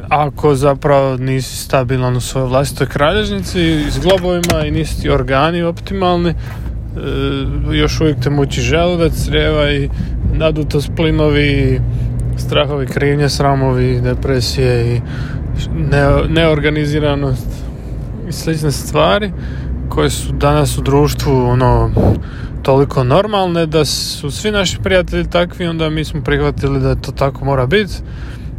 ako 0.09 0.55
zapravo 0.55 1.17
nisi 1.17 1.57
stabilan 1.57 2.17
u 2.17 2.21
svojoj 2.21 2.49
vlastitoj 2.49 2.87
kralježnici 2.87 3.91
s 3.91 3.99
globovima 3.99 4.67
i 4.67 4.71
nisi 4.71 5.03
ti 5.03 5.11
organi 5.11 5.63
optimalni 5.63 6.35
još 7.73 8.01
uvijek 8.01 8.21
te 8.21 8.31
muči 8.31 8.61
želudac, 8.61 9.13
crijeva 9.25 9.73
i 9.73 9.89
nadutost 10.33 10.91
plinovi 10.97 11.81
strahovi 12.37 12.87
krivnje, 12.87 13.29
sramovi, 13.29 14.01
depresije 14.01 14.97
i 14.97 15.01
neorganiziranost 16.29 17.47
i 18.29 18.33
slične 18.33 18.71
stvari 18.71 19.33
koje 19.89 20.11
su 20.11 20.33
danas 20.33 20.79
u 20.79 20.83
društvu 20.83 21.45
ono 21.47 21.91
toliko 22.63 23.05
normalne 23.05 23.67
da 23.67 23.85
su 23.85 24.31
svi 24.31 24.51
naši 24.51 24.79
prijatelji 24.83 25.31
takvi, 25.31 25.67
onda 25.67 25.91
mi 25.91 26.05
smo 26.05 26.23
prihvatili 26.23 26.81
da 26.81 26.95
to 26.95 27.13
tako 27.13 27.45
mora 27.45 27.67
biti. 27.67 27.95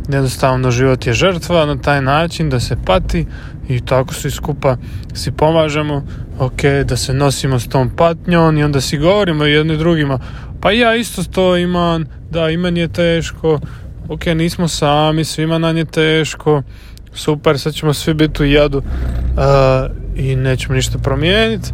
Jednostavno 0.10 0.72
život 0.72 1.08
je 1.08 1.14
žrtva 1.14 1.66
na 1.66 1.82
taj 1.82 2.02
način 2.02 2.50
da 2.50 2.60
se 2.60 2.78
pati 2.86 3.26
i 3.68 3.86
tako 3.86 4.14
svi 4.14 4.32
skupa 4.32 4.78
si 5.14 5.32
pomažemo, 5.32 6.04
ok, 6.40 6.62
da 6.86 6.98
se 6.98 7.14
nosimo 7.14 7.60
s 7.60 7.68
tom 7.68 7.90
patnjom 7.90 8.58
i 8.58 8.64
onda 8.64 8.82
si 8.82 8.98
govorimo 8.98 9.46
jedni 9.46 9.78
drugima, 9.78 10.20
pa 10.62 10.72
ja 10.72 10.96
isto 10.96 11.24
to 11.24 11.58
imam, 11.58 12.06
da 12.32 12.50
i 12.50 12.58
meni 12.58 12.80
je 12.80 12.88
teško, 12.88 13.60
ok, 14.08 14.26
nismo 14.26 14.68
sami, 14.68 15.24
svima 15.24 15.58
nam 15.58 15.78
je 15.78 15.86
teško, 15.86 16.64
super, 17.14 17.60
sad 17.60 17.74
ćemo 17.74 17.94
svi 17.94 18.14
biti 18.14 18.44
u 18.44 18.46
jadu. 18.46 18.78
Uh, 18.78 19.99
i 20.20 20.36
nećemo 20.36 20.76
ništa 20.76 20.98
promijeniti 20.98 21.72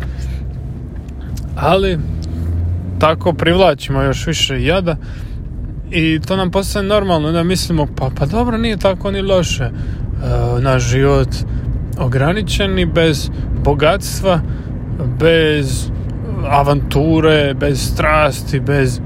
ali 1.56 2.00
tako 3.00 3.34
privlačimo 3.34 4.02
još 4.02 4.28
više 4.28 4.64
jada 4.64 4.96
i 5.92 6.20
to 6.28 6.36
nam 6.36 6.52
postane 6.52 6.88
normalno 6.88 7.32
da 7.32 7.44
mislimo 7.44 7.88
pa, 7.96 8.10
pa 8.20 8.26
dobro 8.26 8.58
nije 8.58 8.78
tako 8.78 9.12
ni 9.12 9.22
loše. 9.22 9.64
E, 9.64 9.72
naš 10.62 10.84
život 10.84 11.28
ograničeni 11.98 12.86
bez 12.86 13.30
bogatstva 13.64 14.42
bez 15.20 15.90
avanture 16.50 17.54
bez 17.54 17.92
strasti 17.94 18.60
bez 18.60 18.98
e, 18.98 19.02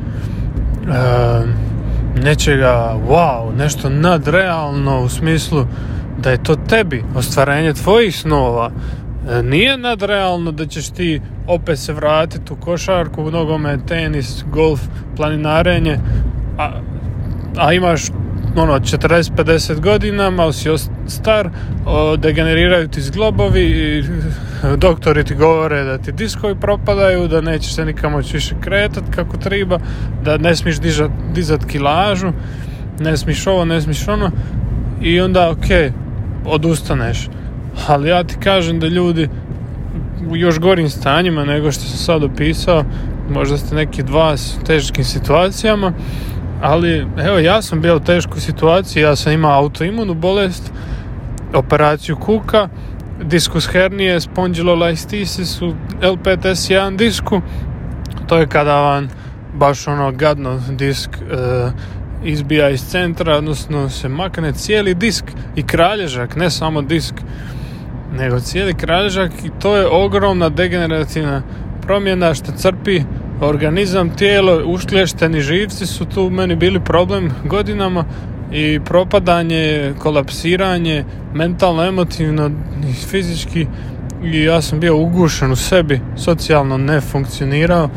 nečega 2.24 2.96
wow 3.10 3.58
nešto 3.58 3.90
nadrealno 3.90 5.02
u 5.02 5.10
smislu 5.10 5.66
da 6.18 6.32
je 6.32 6.44
to 6.44 6.56
tebi 6.56 7.04
ostvarenje 7.16 7.74
tvojih 7.74 8.18
snova 8.18 8.72
nije 9.44 9.78
nadrealno 9.78 10.52
da 10.52 10.66
ćeš 10.66 10.90
ti 10.90 11.22
opet 11.48 11.80
se 11.80 11.94
vratiti 11.94 12.54
u 12.54 12.56
košarku, 12.56 13.32
nogomet, 13.32 13.80
tenis, 13.88 14.44
golf, 14.52 14.82
planinarenje, 15.16 15.98
a, 16.58 16.82
a 17.58 17.74
imaš 17.74 18.02
ono 18.56 18.80
40-50 18.80 19.80
godina, 19.80 20.30
malo 20.30 20.54
si 20.54 20.70
star, 21.08 21.50
o, 21.86 22.18
degeneriraju 22.18 22.88
ti 22.88 23.02
zglobovi 23.02 23.62
i 23.62 24.04
doktori 24.86 25.24
ti 25.24 25.36
govore 25.36 25.84
da 25.84 25.98
ti 25.98 26.12
diskovi 26.12 26.56
propadaju, 26.60 27.28
da 27.28 27.42
nećeš 27.42 27.76
se 27.76 27.86
nikamo 27.86 28.18
više 28.18 28.56
kretat 28.62 29.04
kako 29.16 29.38
treba, 29.38 29.80
da 30.24 30.38
ne 30.38 30.56
smiješ 30.56 30.80
dižat, 30.80 31.12
dizat 31.34 31.66
kilažu, 31.66 32.32
ne 33.00 33.18
smiješ 33.18 33.48
ovo, 33.48 33.66
ne 33.66 33.82
smiješ 33.82 34.08
ono 34.08 34.32
i 35.02 35.22
onda 35.22 35.50
ok, 35.50 35.94
odustaneš. 36.46 37.30
Ali 37.88 38.10
ja 38.10 38.24
ti 38.24 38.36
kažem 38.44 38.80
da 38.80 38.88
ljudi 38.88 39.30
u 40.30 40.36
još 40.36 40.60
gorim 40.60 40.90
stanjima 40.90 41.46
nego 41.46 41.72
što 41.72 41.84
sam 41.84 41.98
sad 41.98 42.24
opisao, 42.24 42.84
možda 43.30 43.58
ste 43.58 43.76
neki 43.76 44.04
dva 44.04 44.36
u 44.62 44.66
teškim 44.66 45.04
situacijama, 45.04 45.94
ali 46.62 47.08
evo 47.18 47.38
ja 47.38 47.62
sam 47.62 47.82
bio 47.82 47.96
u 47.96 48.00
teškoj 48.00 48.40
situaciji, 48.40 49.02
ja 49.02 49.16
sam 49.16 49.34
imao 49.34 49.64
autoimunu 49.64 50.14
bolest, 50.14 50.72
operaciju 51.54 52.16
kuka, 52.16 52.70
diskus 53.24 53.68
hernije, 53.68 54.20
spondylolisthesis 54.20 55.66
u 55.66 55.74
L5S1 56.02 56.96
disku, 56.96 57.42
to 58.28 58.38
je 58.38 58.48
kada 58.48 58.76
vam 58.82 59.10
baš 59.54 59.88
ono 59.88 60.12
gadno 60.12 60.62
disk 60.70 61.10
e, 61.10 61.22
izbija 62.24 62.70
iz 62.70 62.82
centra, 62.82 63.36
odnosno 63.36 63.90
se 63.90 64.10
makne 64.10 64.54
cijeli 64.54 64.94
disk 64.94 65.26
i 65.56 65.64
kralježak, 65.64 66.36
ne 66.36 66.50
samo 66.50 66.82
disk, 66.82 67.16
nego 68.18 68.40
cijeli 68.40 68.74
kralježak 68.74 69.32
i 69.46 69.50
to 69.62 69.78
je 69.78 69.88
ogromna 69.88 70.50
degenerativna 70.50 71.42
promjena 71.82 72.34
što 72.34 72.52
crpi 72.52 73.02
organizam, 73.42 74.10
tijelo, 74.10 74.64
ušklješteni 74.66 75.42
živci 75.42 75.86
su 75.86 76.06
tu 76.06 76.30
meni 76.30 76.56
bili 76.56 76.80
problem 76.80 77.32
godinama 77.46 78.06
i 78.52 78.80
propadanje, 78.86 79.94
kolapsiranje, 80.00 81.06
mentalno, 81.34 81.86
emotivno 81.86 82.52
i 82.90 82.94
fizički. 82.94 83.68
I 84.24 84.44
ja 84.44 84.62
sam 84.62 84.80
bio 84.80 84.98
ugušen 84.98 85.52
u 85.52 85.56
sebi, 85.56 86.02
socijalno 86.18 86.78
ne 86.78 87.02
funkcionirao, 87.02 87.86
e, 87.86 87.90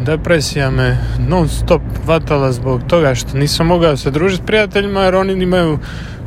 depresija 0.00 0.70
me 0.70 0.98
non 1.28 1.48
stop 1.48 1.82
vatala 2.06 2.52
zbog 2.52 2.82
toga 2.88 3.14
što 3.14 3.38
nisam 3.38 3.66
mogao 3.66 3.96
se 3.96 4.10
družiti 4.10 4.42
s 4.42 4.46
prijateljima 4.46 5.00
jer 5.00 5.14
oni 5.14 5.32
imaju 5.32 5.78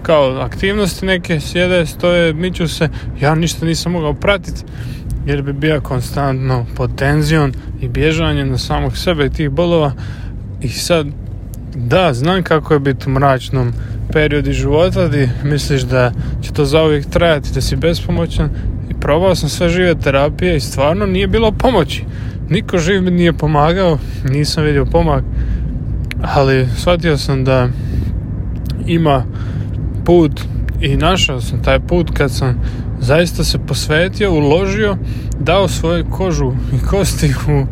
kao 0.04 0.38
aktivnosti 0.42 1.06
neke, 1.06 1.40
sjede, 1.40 1.86
stoje, 1.86 2.34
miću 2.34 2.68
se, 2.68 2.90
ja 3.22 3.36
ništa 3.36 3.66
nisam 3.66 3.92
mogao 3.92 4.14
pratiti 4.14 4.64
jer 5.26 5.42
bi 5.42 5.54
bio 5.54 5.82
konstantno 5.82 6.66
pod 6.76 6.96
tenzijom 6.96 7.54
i 7.82 7.88
bježanjem 7.88 8.50
na 8.50 8.58
samog 8.58 8.98
sebe 8.98 9.26
i 9.26 9.30
tih 9.30 9.50
bolova. 9.50 9.92
I 10.62 10.70
sad 10.70 11.08
da, 11.76 12.14
znam 12.14 12.44
kako 12.44 12.74
je 12.74 12.80
biti 12.80 13.10
u 13.10 13.12
mračnom 13.12 13.74
periodu 14.12 14.52
života 14.52 15.08
gdje 15.08 15.30
misliš 15.44 15.82
da 15.82 16.12
će 16.42 16.54
to 16.54 16.66
zauvijek 16.66 17.06
trajati, 17.06 17.54
da 17.54 17.62
si 17.62 17.76
bespomoćan. 17.76 18.50
I 18.90 18.94
probao 19.00 19.36
sam 19.36 19.50
sve 19.50 19.70
žive 19.70 19.96
terapije 19.96 20.56
i 20.58 20.60
stvarno 20.60 21.06
nije 21.06 21.28
bilo 21.28 21.52
pomoći. 21.52 22.06
Niko 22.50 22.78
živ 22.78 23.02
mi 23.02 23.12
nije 23.12 23.34
pomagao, 23.34 23.98
nisam 24.30 24.64
vidio 24.64 24.86
pomak, 24.86 25.24
ali 26.22 26.68
shvatio 26.78 27.18
sam 27.18 27.44
da 27.44 27.68
ima 28.88 29.24
put 30.10 30.42
i 30.82 30.98
našao 30.98 31.42
sam 31.42 31.64
taj 31.64 31.80
put 31.80 32.12
kad 32.18 32.32
sam 32.32 32.62
zaista 33.00 33.44
se 33.44 33.60
posvetio, 33.68 34.32
uložio, 34.32 34.98
dao 35.40 35.68
svoju 35.68 36.06
kožu 36.12 36.52
i 36.74 36.88
kosti 36.88 37.34
u, 37.48 37.66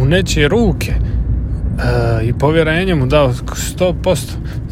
u 0.00 0.04
nečije 0.04 0.48
ruke 0.48 0.92
e, 0.92 2.24
i 2.26 2.32
povjerenje 2.32 2.94
mu 2.94 3.06
dao 3.06 3.32
100%. 3.32 4.16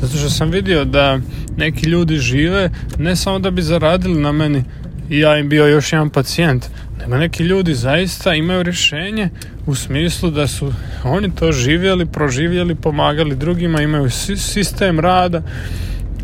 Zato 0.00 0.16
što 0.18 0.30
sam 0.30 0.50
vidio 0.50 0.84
da 0.84 1.18
neki 1.56 1.86
ljudi 1.86 2.16
žive 2.16 2.70
ne 2.98 3.16
samo 3.16 3.38
da 3.38 3.50
bi 3.50 3.62
zaradili 3.62 4.20
na 4.20 4.32
meni 4.32 4.64
i 5.10 5.18
ja 5.18 5.38
im 5.38 5.48
bio 5.48 5.66
još 5.66 5.92
jedan 5.92 6.10
pacijent, 6.10 6.66
nego 7.00 7.16
neki 7.16 7.42
ljudi 7.42 7.74
zaista 7.74 8.34
imaju 8.34 8.62
rješenje 8.62 9.28
u 9.66 9.74
smislu 9.74 10.30
da 10.30 10.46
su 10.46 10.72
oni 11.04 11.34
to 11.34 11.52
živjeli, 11.52 12.06
proživjeli, 12.06 12.74
pomagali 12.74 13.36
drugima, 13.36 13.82
imaju 13.82 14.10
sistem 14.36 15.00
rada 15.00 15.42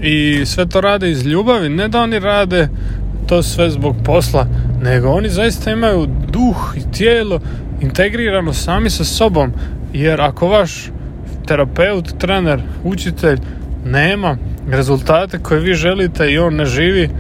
i 0.01 0.47
sve 0.47 0.67
to 0.67 0.81
rade 0.81 1.11
iz 1.11 1.27
ljubavi, 1.27 1.69
ne 1.69 1.89
da 1.89 2.01
oni 2.01 2.19
rade 2.19 2.69
to 3.27 3.43
sve 3.43 3.71
zbog 3.71 3.97
posla, 4.05 4.47
nego 4.83 5.09
oni 5.09 5.29
zaista 5.29 5.71
imaju 5.71 6.07
duh 6.29 6.75
i 6.77 6.93
tijelo 6.93 7.41
integrirano 7.81 8.53
sami 8.53 8.91
sa 8.91 9.05
sobom, 9.05 9.53
jer 9.93 10.21
ako 10.21 10.49
vaš 10.49 10.91
terapeut, 11.47 12.19
trener, 12.19 12.63
učitelj 12.85 13.39
nema 13.85 14.37
rezultate 14.71 15.39
koje 15.39 15.61
vi 15.61 15.75
želite 15.75 16.33
i 16.33 16.39
on 16.39 16.55
ne 16.55 16.65
živi 16.65 17.03
e, 17.03 17.11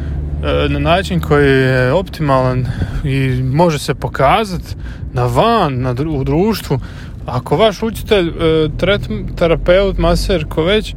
na 0.68 0.78
način 0.78 1.20
koji 1.20 1.50
je 1.50 1.92
optimalan 1.92 2.66
i 3.04 3.42
može 3.42 3.78
se 3.78 3.94
pokazati 3.94 4.74
na 5.12 5.26
van, 5.26 5.80
na, 5.80 5.94
u 6.08 6.24
društvu, 6.24 6.80
ako 7.26 7.56
vaš 7.56 7.82
učitelj, 7.82 8.28
e, 8.28 8.68
terapeut, 9.36 9.98
maser, 9.98 10.44
ko 10.48 10.62
već, 10.62 10.94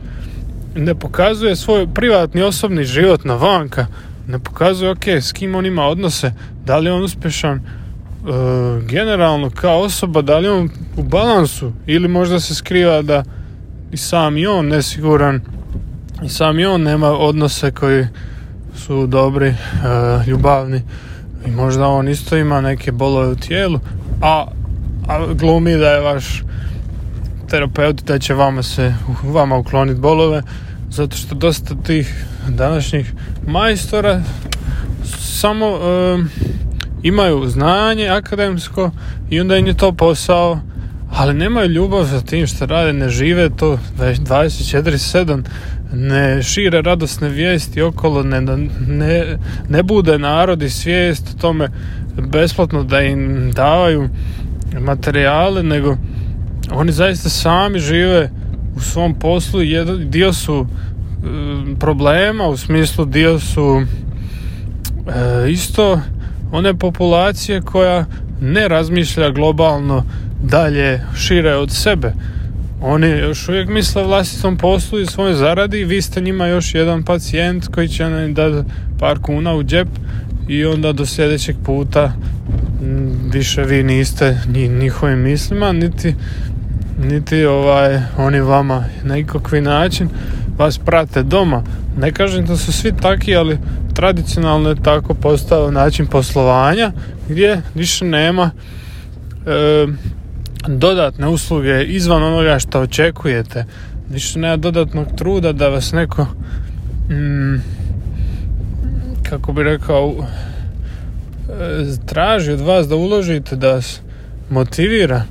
ne 0.76 0.96
pokazuje 0.96 1.56
svoj 1.56 1.88
privatni 1.94 2.42
osobni 2.42 2.84
život 2.84 3.26
na 3.26 3.36
vanka, 3.36 3.88
ne 4.28 4.40
pokazuje 4.40 4.92
ok, 4.92 5.08
s 5.08 5.32
kim 5.32 5.56
on 5.56 5.66
ima 5.66 5.86
odnose, 5.86 6.34
da 6.66 6.78
li 6.78 6.86
je 6.86 6.94
on 6.94 7.04
uspješan 7.04 7.58
e, 7.58 7.62
generalno 8.82 9.50
kao 9.50 9.80
osoba, 9.80 10.22
da 10.22 10.38
li 10.38 10.46
je 10.46 10.52
on 10.52 10.70
u 10.98 11.04
balansu 11.04 11.72
ili 11.86 12.08
možda 12.08 12.40
se 12.40 12.56
skriva 12.56 13.02
da 13.02 13.24
i 13.92 13.98
sam 13.98 14.38
i 14.38 14.48
on 14.48 14.68
nesiguran 14.68 15.42
i 16.26 16.30
sam 16.30 16.60
i 16.60 16.66
on 16.66 16.82
nema 16.82 17.08
odnose 17.08 17.72
koji 17.72 18.08
su 18.76 19.08
dobri, 19.08 19.48
e, 19.48 19.56
ljubavni 20.28 20.82
i 21.46 21.52
možda 21.52 21.88
on 21.88 22.08
isto 22.08 22.38
ima 22.38 22.62
neke 22.62 22.92
bolove 22.92 23.28
u 23.28 23.36
tijelu, 23.36 23.80
a, 24.22 24.46
a 25.08 25.34
glumi 25.34 25.78
da 25.78 25.90
je 25.90 26.02
vaš 26.02 26.44
terapeut 27.52 28.04
da 28.04 28.20
će 28.20 28.34
vama 28.34 28.64
se 28.64 28.94
vama 29.24 29.58
ukloniti 29.58 30.00
bolove 30.00 30.42
zato 30.90 31.18
što 31.18 31.36
dosta 31.36 31.76
tih 31.84 32.26
današnjih 32.48 33.14
majstora 33.48 34.22
samo 35.20 35.80
imaju 37.04 37.48
znanje 37.48 38.08
akademsko 38.08 38.92
i 39.30 39.40
onda 39.40 39.58
im 39.58 39.68
je 39.68 39.78
to 39.78 39.92
posao 39.92 40.60
ali 41.12 41.34
nemaju 41.34 41.70
ljubav 41.70 42.04
za 42.04 42.22
tim 42.22 42.48
što 42.48 42.66
rade, 42.66 42.94
ne 42.94 43.10
žive 43.10 43.50
to 43.50 43.80
24-7 43.98 45.44
ne 45.94 46.44
šire 46.44 46.82
radosne 46.82 47.30
vijesti 47.30 47.82
okolo, 47.82 48.24
ne, 48.24 48.42
ne, 48.88 49.38
ne 49.70 49.84
bude 49.84 50.20
narod 50.20 50.62
i 50.62 50.70
svijest 50.70 51.28
o 51.36 51.42
tome 51.42 51.70
besplatno 52.18 52.84
da 52.84 53.02
im 53.02 53.52
davaju 53.52 54.10
materijale, 54.80 55.64
nego 55.64 55.98
oni 56.72 56.92
zaista 56.92 57.30
sami 57.30 57.80
žive 57.80 58.30
u 58.76 58.80
svom 58.80 59.14
poslu 59.14 59.62
i 59.62 59.76
dio 60.06 60.34
su 60.34 60.66
e, 60.66 61.76
problema, 61.80 62.48
u 62.48 62.58
smislu 62.58 63.06
dio 63.06 63.40
su 63.40 63.82
e, 63.82 65.52
isto 65.52 66.02
one 66.52 66.74
populacije 66.74 67.62
koja 67.62 68.06
ne 68.42 68.68
razmišlja 68.68 69.30
globalno 69.30 70.06
dalje 70.44 71.02
šire 71.16 71.56
od 71.56 71.72
sebe. 71.72 72.14
Oni 72.82 73.08
još 73.08 73.50
uvijek 73.50 73.70
misle 73.70 74.04
vlastitom 74.04 74.58
poslu 74.58 75.00
i 75.00 75.06
svojoj 75.06 75.34
zaradi 75.34 75.80
i 75.80 75.86
vi 75.86 76.02
ste 76.02 76.22
njima 76.22 76.48
još 76.48 76.76
jedan 76.76 77.04
pacijent 77.04 77.68
koji 77.68 77.88
će 77.88 78.10
nam 78.10 78.34
dati 78.34 78.70
par 79.00 79.20
kuna 79.20 79.54
u 79.56 79.64
džep 79.64 79.88
i 80.48 80.66
onda 80.66 80.92
do 80.92 81.06
sljedećeg 81.06 81.56
puta 81.66 82.14
više 83.34 83.64
vi 83.64 83.84
niste 83.84 84.38
njihovim 84.80 85.20
mislima 85.20 85.72
niti 85.72 86.16
niti 87.00 87.46
ovaj, 87.46 88.00
oni 88.18 88.40
vama 88.40 88.84
na 89.04 89.18
ikakvi 89.18 89.62
način 89.62 90.10
vas 90.58 90.78
prate 90.78 91.24
doma. 91.24 91.64
Ne 91.98 92.12
kažem 92.12 92.46
da 92.46 92.58
su 92.58 92.72
svi 92.72 92.94
taki, 93.02 93.36
ali 93.36 93.58
tradicionalno 93.94 94.70
je 94.70 94.84
tako 94.84 95.14
postao 95.14 95.72
način 95.72 96.08
poslovanja 96.08 96.92
gdje 97.30 97.62
više 97.76 98.06
nema 98.06 98.52
e, 99.46 99.88
dodatne 100.68 101.28
usluge 101.28 101.84
izvan 101.84 102.24
onoga 102.24 102.60
što 102.60 102.82
očekujete. 102.82 103.66
Više 104.10 104.40
nema 104.40 104.58
dodatnog 104.58 105.08
truda 105.18 105.52
da 105.52 105.70
vas 105.70 105.92
neko 105.92 106.28
mm, 107.10 107.62
kako 109.30 109.54
bi 109.54 109.64
rekao 109.64 110.16
e, 110.20 110.26
traži 112.06 112.52
od 112.52 112.60
vas 112.60 112.88
da 112.88 112.96
uložite, 112.96 113.56
da 113.56 113.74
vas 113.74 114.02
motivira, 114.50 115.24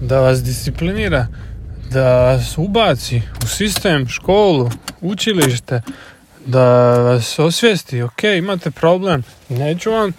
da 0.00 0.20
vas 0.20 0.42
disciplinira, 0.42 1.26
da 1.90 2.24
vas 2.24 2.58
ubaci 2.58 3.22
u 3.44 3.46
sistem, 3.46 4.08
školu, 4.08 4.70
učilište, 5.00 5.82
da 6.46 6.64
vas 6.98 7.38
osvijesti, 7.38 8.02
ok, 8.02 8.24
imate 8.38 8.70
problem, 8.70 9.22
neću 9.48 9.90
vam 9.90 10.12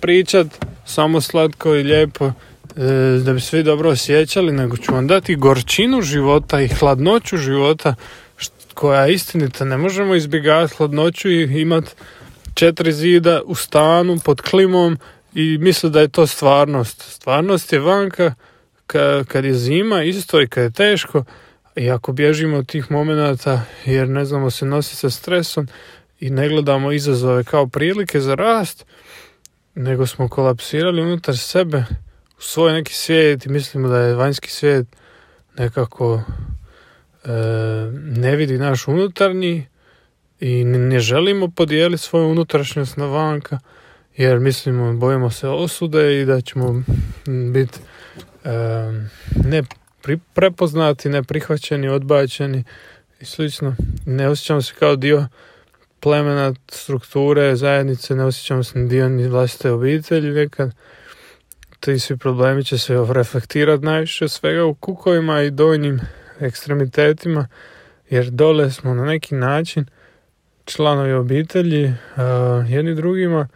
pričat 0.00 0.46
samo 0.84 1.20
slatko 1.20 1.74
i 1.74 1.82
lijepo 1.82 2.32
E, 2.76 3.20
da 3.24 3.32
bi 3.32 3.40
svi 3.40 3.62
dobro 3.62 3.90
osjećali, 3.90 4.52
nego 4.52 4.76
ću 4.76 4.92
vam 4.92 5.06
dati 5.06 5.36
gorčinu 5.36 6.02
života 6.02 6.60
i 6.60 6.68
hladnoću 6.68 7.36
života 7.36 7.94
koja 8.74 9.00
je 9.00 9.14
istinita. 9.14 9.64
Ne 9.64 9.76
možemo 9.76 10.14
izbjegavati 10.14 10.74
hladnoću 10.74 11.30
i 11.30 11.60
imati 11.60 11.90
četiri 12.54 12.92
zida 12.92 13.40
u 13.44 13.54
stanu 13.54 14.18
pod 14.24 14.40
klimom 14.40 14.98
i 15.34 15.58
misli 15.58 15.90
da 15.90 16.00
je 16.00 16.08
to 16.08 16.26
stvarnost. 16.26 17.02
Stvarnost 17.02 17.72
je 17.72 17.78
vanka 17.78 18.34
kad 19.28 19.44
je 19.44 19.54
zima 19.54 20.02
isto 20.02 20.42
i 20.42 20.48
kad 20.48 20.64
je 20.64 20.70
teško 20.70 21.24
i 21.76 21.90
ako 21.90 22.12
bježimo 22.12 22.56
od 22.56 22.66
tih 22.66 22.90
momenata 22.90 23.62
jer 23.84 24.08
ne 24.08 24.24
znamo 24.24 24.50
se 24.50 24.66
nositi 24.66 24.96
sa 24.96 25.10
stresom 25.10 25.68
i 26.20 26.30
ne 26.30 26.48
gledamo 26.48 26.92
izazove 26.92 27.44
kao 27.44 27.66
prilike 27.66 28.20
za 28.20 28.34
rast, 28.34 28.86
nego 29.74 30.06
smo 30.06 30.28
kolapsirali 30.28 31.02
unutar 31.02 31.38
sebe 31.38 31.84
u 32.38 32.40
svoj 32.40 32.72
neki 32.72 32.94
svijet 32.94 33.46
i 33.46 33.48
mislimo 33.48 33.88
da 33.88 33.98
je 33.98 34.14
vanjski 34.14 34.50
svijet 34.50 34.86
nekako 35.58 36.22
e, 37.24 37.30
ne 37.92 38.36
vidi 38.36 38.58
naš 38.58 38.88
unutarnji 38.88 39.66
i 40.40 40.64
ne 40.64 41.00
želimo 41.00 41.50
podijeliti 41.50 42.02
svoju 42.02 42.28
unutrašnjost 42.28 42.96
na 42.96 43.06
vanka 43.06 43.58
jer 44.16 44.40
mislimo, 44.40 44.92
bojimo 44.92 45.30
se 45.30 45.48
osude 45.48 46.20
i 46.20 46.24
da 46.24 46.40
ćemo 46.40 46.82
biti 47.52 47.78
ne 49.44 49.62
prepoznati, 50.34 51.08
ne 51.08 51.22
prihvaćeni, 51.22 51.88
odbačeni 51.88 52.64
i 53.20 53.24
slično. 53.24 53.76
Ne 54.06 54.28
osjećamo 54.28 54.62
se 54.62 54.74
kao 54.78 54.96
dio 54.96 55.26
plemena, 56.00 56.54
strukture, 56.68 57.56
zajednice, 57.56 58.14
ne 58.14 58.24
osjećamo 58.24 58.62
se 58.62 58.84
dio 58.84 59.08
ni 59.08 59.28
vlastite 59.28 59.70
obitelji 59.70 60.30
nekad 60.30 60.72
ti 61.80 61.98
svi 61.98 62.16
problemi 62.16 62.64
će 62.64 62.78
se 62.78 63.06
reflektirati 63.10 63.84
najviše 63.84 64.28
svega 64.28 64.64
u 64.64 64.74
kukovima 64.74 65.42
i 65.42 65.50
donjim 65.50 66.00
ekstremitetima, 66.40 67.48
jer 68.10 68.30
dole 68.30 68.70
smo 68.70 68.94
na 68.94 69.04
neki 69.04 69.34
način 69.34 69.86
članovi 70.64 71.12
obitelji 71.12 71.94
jedni 72.68 72.94
drugima. 72.94 73.48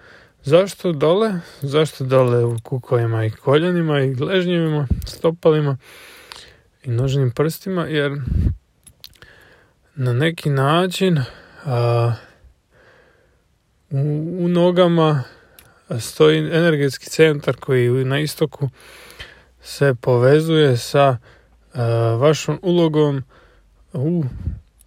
Zašto 0.44 0.92
dole? 0.92 1.40
Zašto 1.62 2.04
dole 2.04 2.44
u 2.44 2.56
kukovima 2.62 3.24
i 3.24 3.30
koljenima 3.30 4.00
i 4.00 4.14
gležnjevima, 4.14 4.86
stopalima 5.06 5.76
i 6.82 6.90
nožnim 6.90 7.30
prstima? 7.30 7.84
Jer 7.84 8.12
na 9.94 10.12
neki 10.12 10.50
način 10.50 11.18
uh, 11.18 11.24
u, 13.90 14.36
u 14.44 14.48
nogama 14.48 15.24
stoji 16.00 16.38
energetski 16.38 17.06
centar 17.06 17.56
koji 17.56 18.04
na 18.04 18.20
istoku 18.20 18.68
se 19.62 19.94
povezuje 20.00 20.76
sa 20.76 21.16
vašom 22.18 22.58
ulogom 22.62 23.22
u 23.92 24.24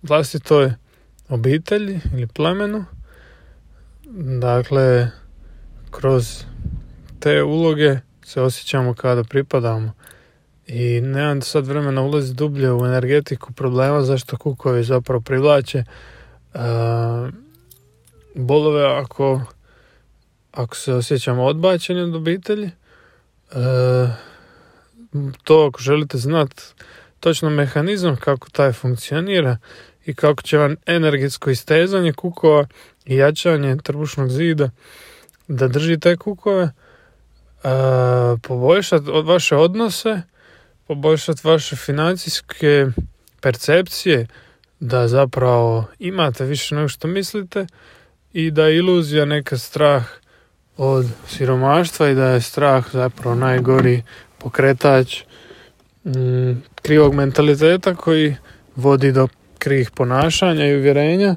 vlastitoj 0.02 0.74
obitelji 1.30 2.00
ili 2.14 2.28
plemenu. 2.28 2.86
Dakle, 4.40 5.12
kroz 5.96 6.44
te 7.20 7.44
uloge 7.44 7.98
se 8.24 8.42
osjećamo 8.42 8.94
kada 8.94 9.24
pripadamo. 9.24 9.94
I 10.68 11.02
nemam 11.02 11.42
sad 11.42 11.68
vremena 11.68 12.02
ulaziti 12.02 12.38
dublje 12.38 12.72
u 12.72 12.86
energetiku 12.86 13.54
problema 13.54 14.02
zašto 14.02 14.38
kukovi 14.38 14.84
zapravo 14.84 15.22
privlače 15.22 15.84
bolove 18.36 18.86
ako 18.86 19.42
ako 20.52 20.76
se 20.76 20.94
osjećamo 20.94 21.44
odbačeni 21.44 22.02
od 22.02 22.16
obitelji, 22.16 22.66
e, 22.66 22.72
to 25.44 25.66
ako 25.68 25.82
želite 25.82 26.18
znati 26.18 26.64
točno 27.20 27.50
mehanizam 27.50 28.16
kako 28.16 28.50
taj 28.50 28.74
funkcionira 28.74 29.58
i 30.06 30.14
kako 30.14 30.42
će 30.42 30.58
vam 30.58 30.76
energetsko 30.86 31.50
istezanje 31.50 32.14
kukova 32.14 32.68
i 33.06 33.16
jačanje 33.16 33.78
trbušnog 33.84 34.30
zida 34.30 34.70
da 35.48 35.68
drži 35.68 36.00
te 36.00 36.18
kukove, 36.18 36.72
poboljšati 38.42 39.06
vaše 39.24 39.56
odnose, 39.56 40.22
poboljšati 40.88 41.48
vaše 41.48 41.76
financijske 41.76 42.88
percepcije, 43.42 44.28
da 44.80 45.08
zapravo 45.08 45.86
imate 46.00 46.46
više 46.46 46.76
nego 46.76 46.88
što 46.88 47.08
mislite 47.08 47.68
i 48.34 48.52
da 48.52 48.68
je 48.68 48.78
iluzija 48.78 49.26
neka 49.26 49.58
strah 49.58 50.04
od 50.78 51.06
siromaštva 51.28 52.10
i 52.10 52.16
da 52.16 52.26
je 52.26 52.42
strah 52.42 52.86
zapravo 52.92 53.36
najgori 53.36 54.04
pokretač 54.38 55.24
mm, 56.04 56.52
krivog 56.82 57.14
mentaliteta 57.14 57.96
koji 57.96 58.36
vodi 58.76 59.12
do 59.12 59.28
krivih 59.60 59.92
ponašanja 59.92 60.66
i 60.66 60.78
uvjerenja 60.78 61.36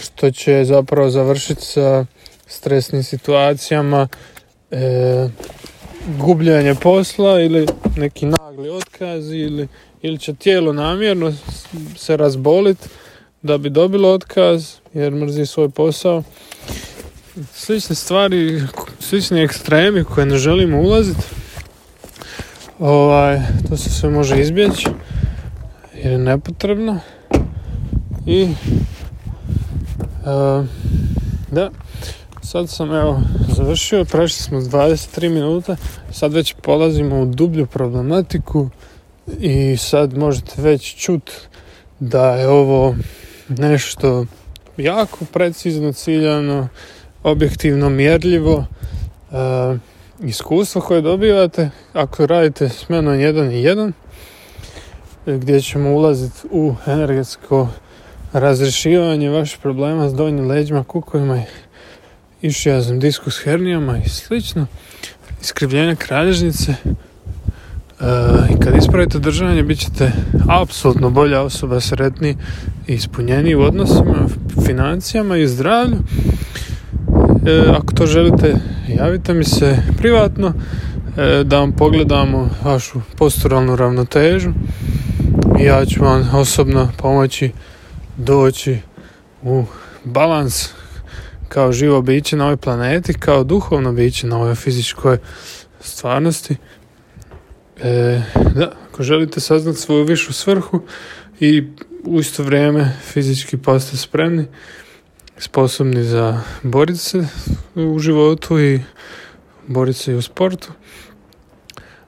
što 0.00 0.30
će 0.30 0.64
zapravo 0.64 1.10
završiti 1.10 1.62
sa 1.62 2.06
stresnim 2.46 3.02
situacijama 3.02 4.08
e, 4.70 5.28
gubljenje 6.18 6.74
posla 6.74 7.40
ili 7.40 7.66
neki 7.96 8.26
nagli 8.26 8.70
otkaz 8.70 9.32
ili, 9.32 9.68
ili 10.02 10.18
će 10.18 10.34
tijelo 10.34 10.72
namjerno 10.72 11.32
se 11.96 12.16
razboliti 12.16 12.88
da 13.42 13.58
bi 13.58 13.70
dobilo 13.70 14.12
otkaz 14.12 14.72
jer 14.94 15.12
mrzi 15.12 15.46
svoj 15.46 15.68
posao. 15.68 16.22
Slične 17.52 17.96
stvari, 17.96 18.62
slični 19.00 19.42
ekstremi 19.42 20.04
koje 20.04 20.26
ne 20.26 20.36
želimo 20.36 20.80
ulaziti, 20.80 21.22
ovaj, 22.78 23.40
to 23.68 23.76
se 23.76 23.90
sve 23.90 24.10
može 24.10 24.40
izbjeći 24.40 24.88
jer 25.94 26.12
je 26.12 26.18
nepotrebno 26.18 27.00
i 28.26 28.48
da, 31.50 31.70
sad 32.42 32.70
sam 32.70 32.94
evo 32.94 33.20
završio, 33.56 34.04
prešli 34.04 34.42
smo 34.42 34.60
23 34.60 35.28
minuta, 35.28 35.76
sad 36.12 36.32
već 36.32 36.54
polazimo 36.62 37.20
u 37.20 37.26
dublju 37.26 37.66
problematiku 37.66 38.68
i 39.38 39.76
sad 39.76 40.18
možete 40.18 40.62
već 40.62 40.96
čut 40.96 41.30
da 42.00 42.34
je 42.34 42.48
ovo 42.48 42.94
nešto 43.48 44.26
jako 44.76 45.18
precizno 45.32 45.92
ciljano 45.92 46.68
objektivno 47.22 47.90
mjerljivo 47.90 48.56
uh, 49.30 49.78
iskustvo 50.22 50.80
koje 50.80 51.02
dobivate 51.02 51.70
ako 51.92 52.26
radite 52.26 52.68
s 52.68 52.88
menom 52.88 53.20
jedan 53.20 53.50
i 53.50 53.62
jedan 53.62 53.92
gdje 55.26 55.60
ćemo 55.60 55.90
ulaziti 55.90 56.38
u 56.50 56.74
energetsko 56.86 57.68
razrešivanje 58.34 59.30
vaših 59.30 59.58
problema 59.62 60.08
s 60.08 60.14
donjim 60.14 60.46
leđima, 60.46 60.84
kukovima 60.84 61.36
i 61.38 61.44
išijaznim 62.42 63.00
diskus 63.00 63.38
hernijama 63.44 63.98
i 63.98 64.08
slično. 64.08 64.66
Iskrivljenja 65.42 65.94
kralježnice. 65.94 66.74
Uh, 66.84 68.06
i 68.50 68.60
kad 68.64 68.76
ispravite 68.76 69.18
držanje 69.18 69.62
bit 69.62 69.78
ćete 69.78 70.12
apsolutno 70.48 71.10
bolja 71.10 71.42
osoba, 71.42 71.80
sretni 71.80 72.36
i 72.86 72.94
ispunjeni 72.94 73.54
u 73.54 73.60
odnosima, 73.60 74.28
financijama 74.66 75.36
i 75.36 75.48
zdravlju. 75.48 75.96
E, 77.46 77.64
ako 77.70 77.94
to 77.94 78.06
želite, 78.06 78.54
javite 78.88 79.34
mi 79.34 79.44
se 79.44 79.76
privatno 79.98 80.52
e, 81.16 81.44
da 81.44 81.58
vam 81.58 81.72
pogledamo 81.72 82.50
vašu 82.64 83.00
posturalnu 83.16 83.76
ravnotežu. 83.76 84.50
I 85.60 85.64
ja 85.64 85.84
ću 85.86 86.04
vam 86.04 86.30
osobno 86.34 86.88
pomoći 86.96 87.50
doći 88.16 88.78
u 89.42 89.64
balans 90.04 90.68
kao 91.48 91.72
živo 91.72 92.02
biće 92.02 92.36
na 92.36 92.44
ovoj 92.44 92.56
planeti, 92.56 93.14
kao 93.14 93.44
duhovno 93.44 93.92
biće 93.92 94.26
na 94.26 94.36
ovoj 94.36 94.54
fizičkoj 94.54 95.18
stvarnosti. 95.80 96.56
E, 97.82 98.22
da, 98.54 98.72
ako 98.88 99.02
želite 99.02 99.40
saznati 99.40 99.78
svoju 99.78 100.04
višu 100.04 100.32
svrhu 100.32 100.82
i 101.40 101.68
u 102.04 102.20
isto 102.20 102.42
vrijeme 102.42 102.96
fizički 103.12 103.56
postati 103.56 103.96
spremni, 103.96 104.46
sposobni 105.38 106.04
za 106.04 106.40
boriti 106.62 106.98
se 106.98 107.26
u 107.74 107.98
životu 107.98 108.60
i 108.60 108.80
boriti 109.66 109.98
se 109.98 110.12
i 110.12 110.16
u 110.16 110.22
sportu, 110.22 110.72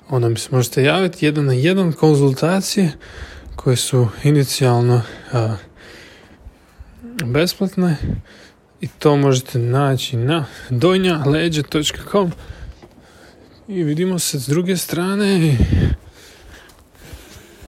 onda 0.08 0.28
mi 0.28 0.38
se 0.38 0.48
možete 0.50 0.82
javiti 0.82 1.26
jedan 1.26 1.44
na 1.44 1.52
jedan 1.52 1.92
konzultacije 1.92 2.92
koje 3.56 3.76
su 3.76 4.08
inicijalno 4.24 5.02
a, 5.32 5.56
besplatne. 7.24 7.96
I 8.80 8.88
to 8.88 9.16
možete 9.16 9.58
naći 9.58 10.16
na 10.16 10.44
dojnjaleđe.com 10.70 12.32
i 13.68 13.82
vidimo 13.82 14.18
se 14.18 14.40
s 14.40 14.46
druge 14.46 14.76
strane 14.76 15.58